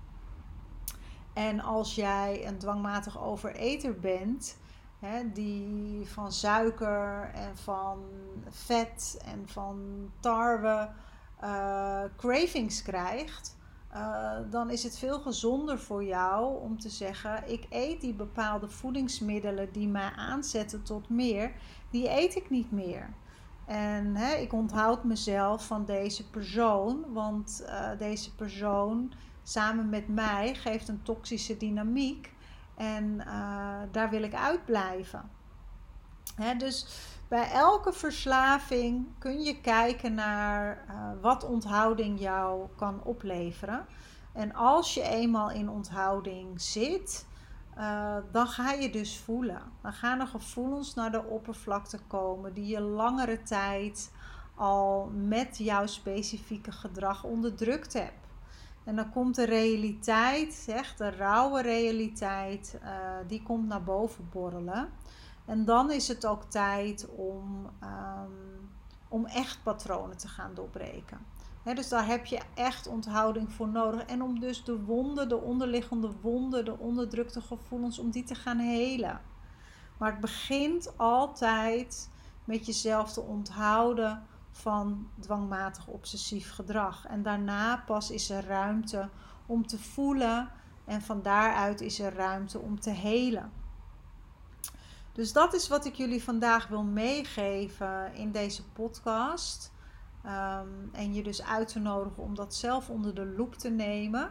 En 1.32 1.60
als 1.60 1.94
jij 1.94 2.46
een 2.46 2.58
dwangmatig 2.58 3.22
overeter 3.22 3.98
bent, 3.98 4.56
hè, 4.98 5.32
die 5.32 6.08
van 6.08 6.32
suiker 6.32 7.30
en 7.34 7.56
van 7.56 8.02
vet 8.48 9.22
en 9.24 9.48
van 9.48 10.10
tarwe 10.20 10.88
uh, 11.42 12.00
cravings 12.16 12.82
krijgt, 12.82 13.56
uh, 13.94 14.32
dan 14.50 14.70
is 14.70 14.82
het 14.82 14.98
veel 14.98 15.20
gezonder 15.20 15.78
voor 15.78 16.04
jou 16.04 16.60
om 16.60 16.78
te 16.78 16.88
zeggen: 16.88 17.50
ik 17.50 17.66
eet 17.70 18.00
die 18.00 18.14
bepaalde 18.14 18.68
voedingsmiddelen 18.68 19.72
die 19.72 19.88
mij 19.88 20.12
aanzetten 20.16 20.82
tot 20.82 21.08
meer, 21.08 21.52
die 21.90 22.10
eet 22.10 22.36
ik 22.36 22.50
niet 22.50 22.72
meer. 22.72 23.14
En 23.66 24.16
hè, 24.16 24.34
ik 24.34 24.52
onthoud 24.52 25.04
mezelf 25.04 25.66
van 25.66 25.84
deze 25.84 26.30
persoon, 26.30 27.04
want 27.12 27.64
uh, 27.66 27.88
deze 27.98 28.34
persoon 28.34 29.12
samen 29.42 29.88
met 29.88 30.08
mij 30.08 30.54
geeft 30.54 30.88
een 30.88 31.02
toxische 31.02 31.56
dynamiek 31.56 32.32
en 32.76 33.04
uh, 33.04 33.78
daar 33.90 34.10
wil 34.10 34.22
ik 34.22 34.34
uitblijven. 34.34 35.30
Hè, 36.36 36.54
dus 36.54 36.86
bij 37.28 37.50
elke 37.50 37.92
verslaving 37.92 39.06
kun 39.18 39.42
je 39.42 39.60
kijken 39.60 40.14
naar 40.14 40.84
uh, 40.88 41.10
wat 41.20 41.44
onthouding 41.44 42.20
jou 42.20 42.68
kan 42.76 43.02
opleveren. 43.04 43.86
En 44.32 44.54
als 44.54 44.94
je 44.94 45.02
eenmaal 45.02 45.50
in 45.50 45.68
onthouding 45.68 46.60
zit, 46.60 47.26
uh, 47.78 48.16
dan 48.32 48.46
ga 48.46 48.72
je 48.72 48.90
dus 48.90 49.18
voelen. 49.18 49.62
Dan 49.82 49.92
gaan 49.92 50.20
er 50.20 50.26
gevoelens 50.26 50.94
naar 50.94 51.10
de 51.10 51.24
oppervlakte 51.24 51.98
komen 52.06 52.54
die 52.54 52.66
je 52.66 52.80
langere 52.80 53.42
tijd 53.42 54.12
al 54.54 55.10
met 55.14 55.58
jouw 55.58 55.86
specifieke 55.86 56.72
gedrag 56.72 57.24
onderdrukt 57.24 57.92
hebt. 57.92 58.24
En 58.84 58.96
dan 58.96 59.10
komt 59.10 59.34
de 59.34 59.44
realiteit, 59.44 60.54
zeg, 60.54 60.94
de 60.94 61.10
rauwe 61.10 61.62
realiteit, 61.62 62.78
uh, 62.82 62.88
die 63.26 63.42
komt 63.42 63.68
naar 63.68 63.82
boven 63.82 64.28
borrelen. 64.32 64.88
En 65.44 65.64
dan 65.64 65.90
is 65.90 66.08
het 66.08 66.26
ook 66.26 66.44
tijd 66.44 67.08
om, 67.16 67.70
um, 67.82 68.70
om 69.08 69.26
echt 69.26 69.62
patronen 69.62 70.16
te 70.16 70.28
gaan 70.28 70.54
doorbreken. 70.54 71.18
Dus 71.72 71.88
daar 71.88 72.06
heb 72.06 72.26
je 72.26 72.40
echt 72.54 72.86
onthouding 72.86 73.52
voor 73.52 73.68
nodig. 73.68 74.04
En 74.04 74.22
om 74.22 74.40
dus 74.40 74.64
de 74.64 74.84
wonden, 74.84 75.28
de 75.28 75.40
onderliggende 75.40 76.10
wonden, 76.20 76.64
de 76.64 76.78
onderdrukte 76.78 77.40
gevoelens, 77.40 77.98
om 77.98 78.10
die 78.10 78.24
te 78.24 78.34
gaan 78.34 78.58
helen. 78.58 79.20
Maar 79.98 80.10
het 80.10 80.20
begint 80.20 80.98
altijd 80.98 82.10
met 82.44 82.66
jezelf 82.66 83.12
te 83.12 83.20
onthouden 83.20 84.26
van 84.50 85.08
dwangmatig 85.20 85.86
obsessief 85.86 86.52
gedrag. 86.52 87.06
En 87.06 87.22
daarna 87.22 87.76
pas 87.76 88.10
is 88.10 88.30
er 88.30 88.46
ruimte 88.46 89.08
om 89.46 89.66
te 89.66 89.78
voelen 89.78 90.50
en 90.84 91.02
van 91.02 91.22
daaruit 91.22 91.80
is 91.80 92.00
er 92.00 92.14
ruimte 92.14 92.58
om 92.58 92.80
te 92.80 92.90
helen. 92.90 93.52
Dus 95.12 95.32
dat 95.32 95.54
is 95.54 95.68
wat 95.68 95.84
ik 95.84 95.94
jullie 95.94 96.22
vandaag 96.22 96.68
wil 96.68 96.82
meegeven 96.82 98.14
in 98.14 98.32
deze 98.32 98.64
podcast. 98.64 99.72
Um, 100.26 100.90
en 100.92 101.14
je 101.14 101.22
dus 101.22 101.42
uit 101.42 101.68
te 101.68 101.78
nodigen 101.78 102.22
om 102.22 102.34
dat 102.34 102.54
zelf 102.54 102.90
onder 102.90 103.14
de 103.14 103.26
loep 103.26 103.54
te 103.54 103.70
nemen. 103.70 104.30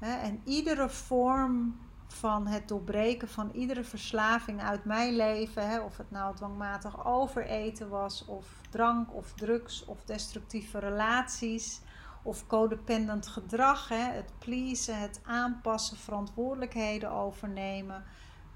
En 0.00 0.40
iedere 0.44 0.88
vorm 0.88 1.76
van 2.06 2.46
het 2.46 2.68
doorbreken 2.68 3.28
van 3.28 3.50
iedere 3.52 3.84
verslaving 3.84 4.62
uit 4.62 4.84
mijn 4.84 5.16
leven, 5.16 5.84
of 5.84 5.96
het 5.96 6.10
nou 6.10 6.36
dwangmatig 6.36 7.06
overeten 7.06 7.88
was, 7.88 8.24
of 8.24 8.46
drank 8.70 9.14
of 9.14 9.32
drugs 9.32 9.84
of 9.84 10.04
destructieve 10.04 10.78
relaties, 10.78 11.80
of 12.22 12.46
codependent 12.46 13.26
gedrag, 13.26 13.88
het 13.88 14.32
pleasen, 14.38 14.98
het 14.98 15.20
aanpassen, 15.24 15.96
verantwoordelijkheden 15.96 17.10
overnemen. 17.10 18.04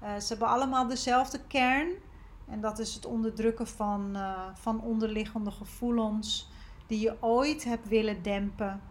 Uh, 0.03 0.15
ze 0.15 0.27
hebben 0.27 0.47
allemaal 0.47 0.87
dezelfde 0.87 1.39
kern. 1.47 1.91
En 2.47 2.61
dat 2.61 2.79
is 2.79 2.93
het 2.93 3.05
onderdrukken 3.05 3.67
van, 3.67 4.09
uh, 4.15 4.39
van 4.53 4.81
onderliggende 4.81 5.51
gevoelens 5.51 6.51
die 6.93 7.01
je 7.01 7.17
ooit 7.19 7.63
hebt 7.63 7.87
willen 7.87 8.21
dempen 8.21 8.81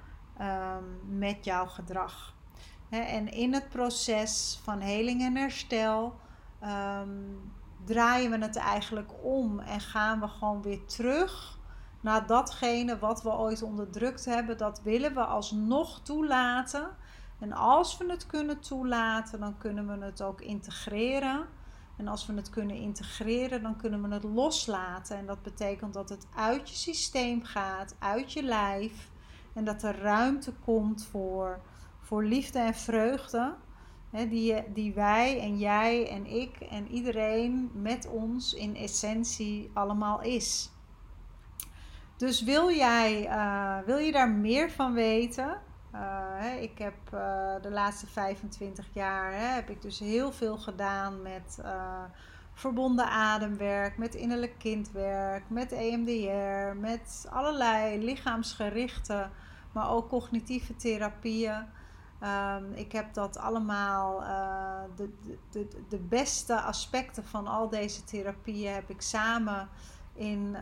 um, 0.41 1.19
met 1.19 1.45
jouw 1.45 1.67
gedrag. 1.67 2.35
en 2.91 3.33
in 3.33 3.53
het 3.53 3.69
proces 3.69 4.61
van 4.63 4.81
heling 4.81 5.23
en 5.23 5.37
herstel 5.37 6.15
um, 6.63 7.53
draaien 7.85 8.31
we 8.31 8.39
het 8.39 8.57
eigenlijk 8.57 9.11
om 9.23 9.59
en 9.59 9.81
gaan 9.81 10.21
we 10.21 10.29
gewoon 10.29 10.63
weer 10.63 10.85
terug 10.87 11.59
naar 12.01 12.27
datgene 12.27 12.99
wat 12.99 13.23
we 13.23 13.31
ooit 13.31 13.63
onderdrukt 13.63 14.25
hebben. 14.25 14.59
Dat 14.59 14.83
willen 14.83 15.15
we 15.15 15.25
alsnog 15.25 16.01
toelaten. 16.03 16.89
En 17.39 17.53
als 17.53 17.97
we 17.97 18.11
het 18.11 18.27
kunnen 18.27 18.61
toelaten, 18.61 19.41
dan 19.41 19.59
kunnen 19.59 19.87
we 19.87 20.05
het 20.05 20.23
ook 20.23 20.41
integreren. 20.41 21.47
En 22.03 22.09
als 22.09 22.27
we 22.27 22.35
het 22.35 22.51
kunnen 22.51 22.77
integreren, 22.77 23.63
dan 23.63 23.77
kunnen 23.77 24.03
we 24.03 24.15
het 24.15 24.25
loslaten. 24.25 25.17
En 25.17 25.27
dat 25.27 25.43
betekent 25.43 25.95
dat 25.95 26.09
het 26.09 26.27
uit 26.35 26.69
je 26.69 26.75
systeem 26.75 27.43
gaat, 27.43 27.95
uit 27.99 28.33
je 28.33 28.43
lijf. 28.43 29.11
En 29.53 29.65
dat 29.65 29.83
er 29.83 29.99
ruimte 29.99 30.53
komt 30.65 31.05
voor, 31.05 31.61
voor 32.01 32.25
liefde 32.25 32.59
en 32.59 32.75
vreugde. 32.75 33.55
Hè, 34.11 34.29
die, 34.29 34.73
die 34.73 34.95
wij 34.95 35.41
en 35.41 35.59
jij 35.59 36.09
en 36.09 36.27
ik 36.27 36.61
en 36.61 36.89
iedereen 36.89 37.71
met 37.75 38.09
ons 38.09 38.55
in 38.55 38.77
essentie 38.77 39.71
allemaal 39.73 40.23
is. 40.23 40.71
Dus 42.17 42.43
wil 42.43 42.71
jij 42.71 43.29
uh, 43.29 43.79
wil 43.87 43.99
je 43.99 44.13
daar 44.13 44.31
meer 44.31 44.71
van 44.71 44.93
weten? 44.93 45.61
Uh, 45.95 46.63
ik 46.63 46.79
heb 46.79 46.95
uh, 47.15 47.55
de 47.63 47.71
laatste 47.71 48.07
25 48.07 48.87
jaar 48.93 49.33
hè, 49.33 49.47
heb 49.47 49.71
ik 49.71 49.83
dus 49.83 49.99
heel 49.99 50.33
veel 50.33 50.59
gedaan 50.59 51.23
met 51.23 51.59
uh, 51.61 52.03
verbonden 52.53 53.07
ademwerk, 53.07 53.97
met 53.97 54.15
innerlijk 54.15 54.59
kindwerk, 54.59 55.43
met 55.49 55.73
EMDR, 55.73 56.77
met 56.77 57.27
allerlei 57.31 58.05
lichaamsgerichte, 58.05 59.29
maar 59.73 59.91
ook 59.91 60.09
cognitieve 60.09 60.77
therapieën. 60.77 61.65
Um, 62.23 62.73
ik 62.75 62.93
heb 62.93 63.15
dat 63.15 63.39
allemaal, 63.39 64.21
de, 64.97 65.11
de, 65.51 65.69
de 65.89 65.99
beste 65.99 66.61
aspecten 66.61 67.25
van 67.25 67.47
al 67.47 67.69
deze 67.69 68.05
therapieën 68.05 68.75
heb 68.75 68.91
ik 68.91 69.01
samen 69.01 69.69
in, 70.15 70.57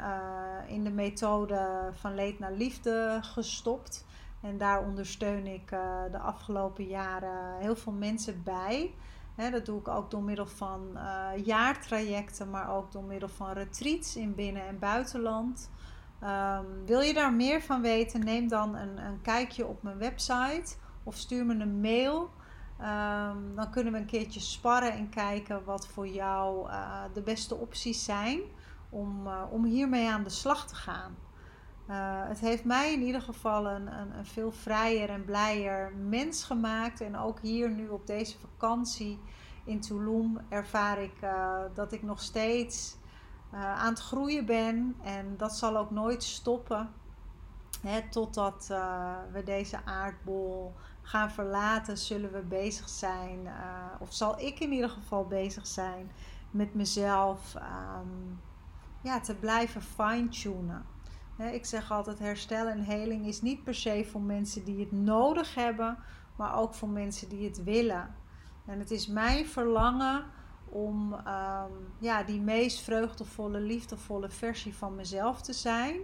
in 0.67 0.85
de 0.85 0.91
methode 0.91 1.91
van 1.93 2.15
leed 2.15 2.39
naar 2.39 2.53
liefde 2.53 3.19
gestopt. 3.23 4.05
En 4.41 4.59
daar 4.59 4.83
ondersteun 4.83 5.47
ik 5.47 5.71
uh, 5.71 6.03
de 6.11 6.19
afgelopen 6.19 6.85
jaren 6.85 7.59
heel 7.59 7.77
veel 7.77 7.93
mensen 7.93 8.43
bij. 8.43 8.95
dat 9.37 9.67
doe 9.67 9.79
ik 9.79 9.89
ook 9.89 10.11
door 10.11 10.23
middel 10.23 10.47
van 10.47 10.89
uh, 10.95 11.29
jaartrajecten, 11.45 12.51
maar 12.51 12.71
ook 12.77 12.93
door 12.93 13.05
middel 13.05 13.29
van 13.29 13.53
retreats 13.53 14.17
in 14.17 14.35
binnen- 14.35 14.67
en 14.67 14.79
buitenland. 14.79 15.71
Um, 16.23 16.87
wil 16.87 17.01
je 17.01 17.15
daar 17.15 17.33
meer 17.33 17.63
van 17.63 17.83
weten? 17.83 18.25
Neem 18.25 18.49
dan 18.49 18.75
een, 18.75 18.99
een 18.99 19.21
kijkje 19.23 19.67
op 19.67 19.83
mijn 19.83 19.99
website 19.99 20.77
of 21.03 21.17
stuur 21.17 21.47
me 21.47 21.55
een 21.55 21.81
mail. 21.81 22.31
Um, 22.81 23.55
dan 23.55 23.71
kunnen 23.71 23.93
we 23.93 23.99
een 23.99 24.07
keertje 24.07 24.41
sparren 24.41 24.93
en 24.93 25.09
kijken 25.09 25.65
wat 25.65 25.87
voor 25.87 26.09
jou 26.09 26.69
uh, 26.69 27.03
de 27.13 27.23
beste 27.23 27.55
opties 27.55 28.05
zijn 28.05 28.41
om, 28.91 29.29
om 29.51 29.65
hiermee 29.65 30.11
aan 30.11 30.25
de 30.25 30.31
slag 30.31 30.67
te 30.67 30.75
gaan. 30.75 31.17
Uh, 31.91 31.97
het 32.29 32.41
heeft 32.41 32.65
mij 32.65 32.93
in 32.93 33.03
ieder 33.03 33.23
geval 33.23 33.67
een, 33.67 33.99
een, 33.99 34.19
een, 34.19 34.27
veel 34.27 34.53
vrijer 34.53 35.11
en 35.11 35.25
blijer 35.25 35.93
mens 35.95 36.45
gemaakt. 36.45 37.01
En 37.01 37.17
ook 37.17 37.41
hier 37.41 37.71
nu 37.71 37.89
op 37.89 38.07
deze 38.07 38.39
vakantie 38.39 39.19
in 39.65 39.81
Tulum 39.81 40.39
ervaar 40.49 41.03
ik 41.03 41.15
uh, 41.25 41.57
dat 41.75 41.93
ik 41.93 42.03
nog 42.03 42.21
steeds 42.21 42.97
uh, 43.55 43.79
aan 43.79 43.89
het 43.89 44.01
groeien 44.01 44.47
ben. 44.47 44.97
En 45.03 45.37
dat 45.37 45.57
zal 45.57 45.77
ook 45.77 45.91
nooit 45.91 46.23
stoppen. 46.23 46.91
Hè, 47.83 48.09
totdat 48.11 48.67
we 49.33 49.43
deze 49.45 49.85
aardbol 49.85 50.75
gaan 51.03 51.31
verlaten, 51.31 51.99
zullen 51.99 52.33
we 52.33 52.41
bezig 52.41 52.89
zijn. 52.89 53.49
of 53.99 54.13
zal 54.13 54.41
ik 54.41 54.61
in 54.61 54.73
ieder 54.73 54.91
geval 54.91 55.27
bezig 55.27 55.67
zijn 55.67 56.11
met 56.51 56.75
mezelf 56.75 57.55
um, 57.55 58.41
ja, 59.01 59.21
te 59.21 59.35
blijven 59.35 59.83
fine-tunen 59.83 60.90
ik 61.49 61.67
zeg 61.67 61.91
altijd: 61.91 62.19
herstel 62.19 62.67
en 62.67 62.81
heling 62.81 63.27
is 63.27 63.43
niet 63.43 63.65
per 63.65 63.75
se 63.75 64.07
voor 64.11 64.21
mensen 64.21 64.65
die 64.65 64.81
het 64.81 64.93
nodig 64.93 65.55
hebben, 65.55 65.99
maar 66.37 66.57
ook 66.57 66.75
voor 66.75 66.89
mensen 66.89 67.29
die 67.29 67.45
het 67.49 67.65
willen. 67.65 68.15
En 68.67 68.79
het 68.79 68.91
is 68.91 69.07
mijn 69.07 69.47
verlangen 69.47 70.25
om 70.69 71.13
um, 71.13 71.93
ja, 71.99 72.23
die 72.23 72.41
meest 72.41 72.81
vreugdevolle, 72.81 73.61
liefdevolle 73.61 74.31
versie 74.31 74.75
van 74.75 74.95
mezelf 74.95 75.43
te 75.43 75.53
zijn. 75.53 75.97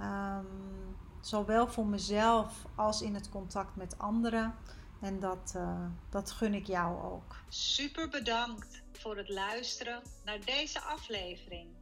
Um, 0.00 0.96
zowel 1.20 1.68
voor 1.68 1.86
mezelf 1.86 2.64
als 2.74 3.02
in 3.02 3.14
het 3.14 3.28
contact 3.28 3.76
met 3.76 3.98
anderen. 3.98 4.54
En 5.00 5.20
dat, 5.20 5.52
uh, 5.56 5.86
dat 6.10 6.30
gun 6.30 6.54
ik 6.54 6.66
jou 6.66 7.02
ook. 7.02 7.36
Super 7.48 8.08
bedankt 8.08 8.82
voor 8.92 9.16
het 9.16 9.28
luisteren 9.28 10.02
naar 10.24 10.38
deze 10.44 10.80
aflevering. 10.80 11.75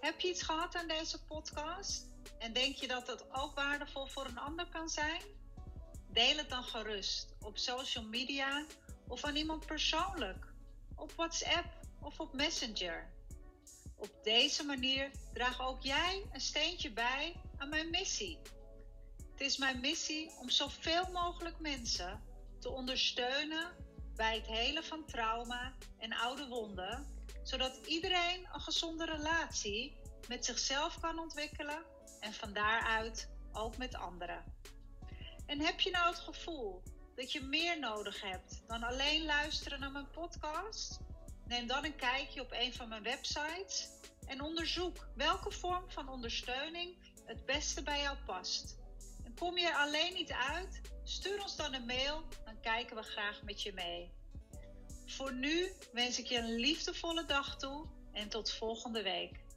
Heb 0.00 0.20
je 0.20 0.28
iets 0.28 0.42
gehad 0.42 0.74
aan 0.74 0.88
deze 0.88 1.24
podcast? 1.24 2.06
En 2.38 2.52
denk 2.52 2.76
je 2.76 2.88
dat 2.88 3.06
het 3.06 3.24
ook 3.32 3.54
waardevol 3.54 4.06
voor 4.06 4.24
een 4.26 4.38
ander 4.38 4.68
kan 4.68 4.88
zijn? 4.88 5.22
Deel 6.10 6.36
het 6.36 6.48
dan 6.48 6.62
gerust 6.62 7.34
op 7.40 7.58
social 7.58 8.04
media 8.04 8.64
of 9.08 9.24
aan 9.24 9.36
iemand 9.36 9.66
persoonlijk, 9.66 10.46
op 10.96 11.12
WhatsApp 11.12 11.66
of 12.00 12.20
op 12.20 12.32
Messenger. 12.32 13.10
Op 13.96 14.10
deze 14.22 14.64
manier 14.64 15.10
draag 15.32 15.60
ook 15.60 15.82
jij 15.82 16.26
een 16.32 16.40
steentje 16.40 16.92
bij 16.92 17.40
aan 17.56 17.68
mijn 17.68 17.90
missie. 17.90 18.38
Het 19.30 19.40
is 19.40 19.56
mijn 19.56 19.80
missie 19.80 20.30
om 20.40 20.50
zoveel 20.50 21.10
mogelijk 21.12 21.60
mensen 21.60 22.22
te 22.58 22.68
ondersteunen 22.70 23.70
bij 24.14 24.34
het 24.34 24.46
helen 24.46 24.84
van 24.84 25.04
trauma 25.06 25.72
en 25.98 26.12
oude 26.12 26.48
wonden, 26.48 27.17
zodat 27.48 27.76
iedereen 27.86 28.48
een 28.52 28.60
gezonde 28.60 29.04
relatie 29.04 29.96
met 30.26 30.44
zichzelf 30.44 31.00
kan 31.00 31.18
ontwikkelen 31.18 31.84
en 32.20 32.32
van 32.32 32.52
daaruit 32.52 33.28
ook 33.52 33.76
met 33.76 33.94
anderen. 33.94 34.44
En 35.46 35.60
heb 35.60 35.80
je 35.80 35.90
nou 35.90 36.06
het 36.06 36.18
gevoel 36.18 36.82
dat 37.16 37.32
je 37.32 37.40
meer 37.40 37.78
nodig 37.78 38.20
hebt 38.20 38.62
dan 38.66 38.82
alleen 38.82 39.24
luisteren 39.24 39.80
naar 39.80 39.90
mijn 39.90 40.10
podcast? 40.10 40.98
Neem 41.46 41.66
dan 41.66 41.84
een 41.84 41.96
kijkje 41.96 42.40
op 42.40 42.52
een 42.52 42.74
van 42.74 42.88
mijn 42.88 43.02
websites 43.02 43.88
en 44.26 44.42
onderzoek 44.42 45.08
welke 45.14 45.50
vorm 45.50 45.90
van 45.90 46.08
ondersteuning 46.08 46.96
het 47.24 47.46
beste 47.46 47.82
bij 47.82 48.00
jou 48.00 48.16
past. 48.26 48.76
En 49.24 49.34
kom 49.34 49.58
je 49.58 49.66
er 49.66 49.74
alleen 49.74 50.14
niet 50.14 50.32
uit? 50.32 50.80
Stuur 51.04 51.42
ons 51.42 51.56
dan 51.56 51.74
een 51.74 51.86
mail, 51.86 52.22
dan 52.44 52.60
kijken 52.60 52.96
we 52.96 53.02
graag 53.02 53.42
met 53.42 53.62
je 53.62 53.72
mee. 53.72 54.17
Voor 55.08 55.34
nu 55.34 55.72
wens 55.92 56.18
ik 56.18 56.26
je 56.26 56.38
een 56.38 56.54
liefdevolle 56.54 57.24
dag 57.24 57.58
toe 57.58 57.86
en 58.12 58.28
tot 58.28 58.52
volgende 58.52 59.02
week. 59.02 59.47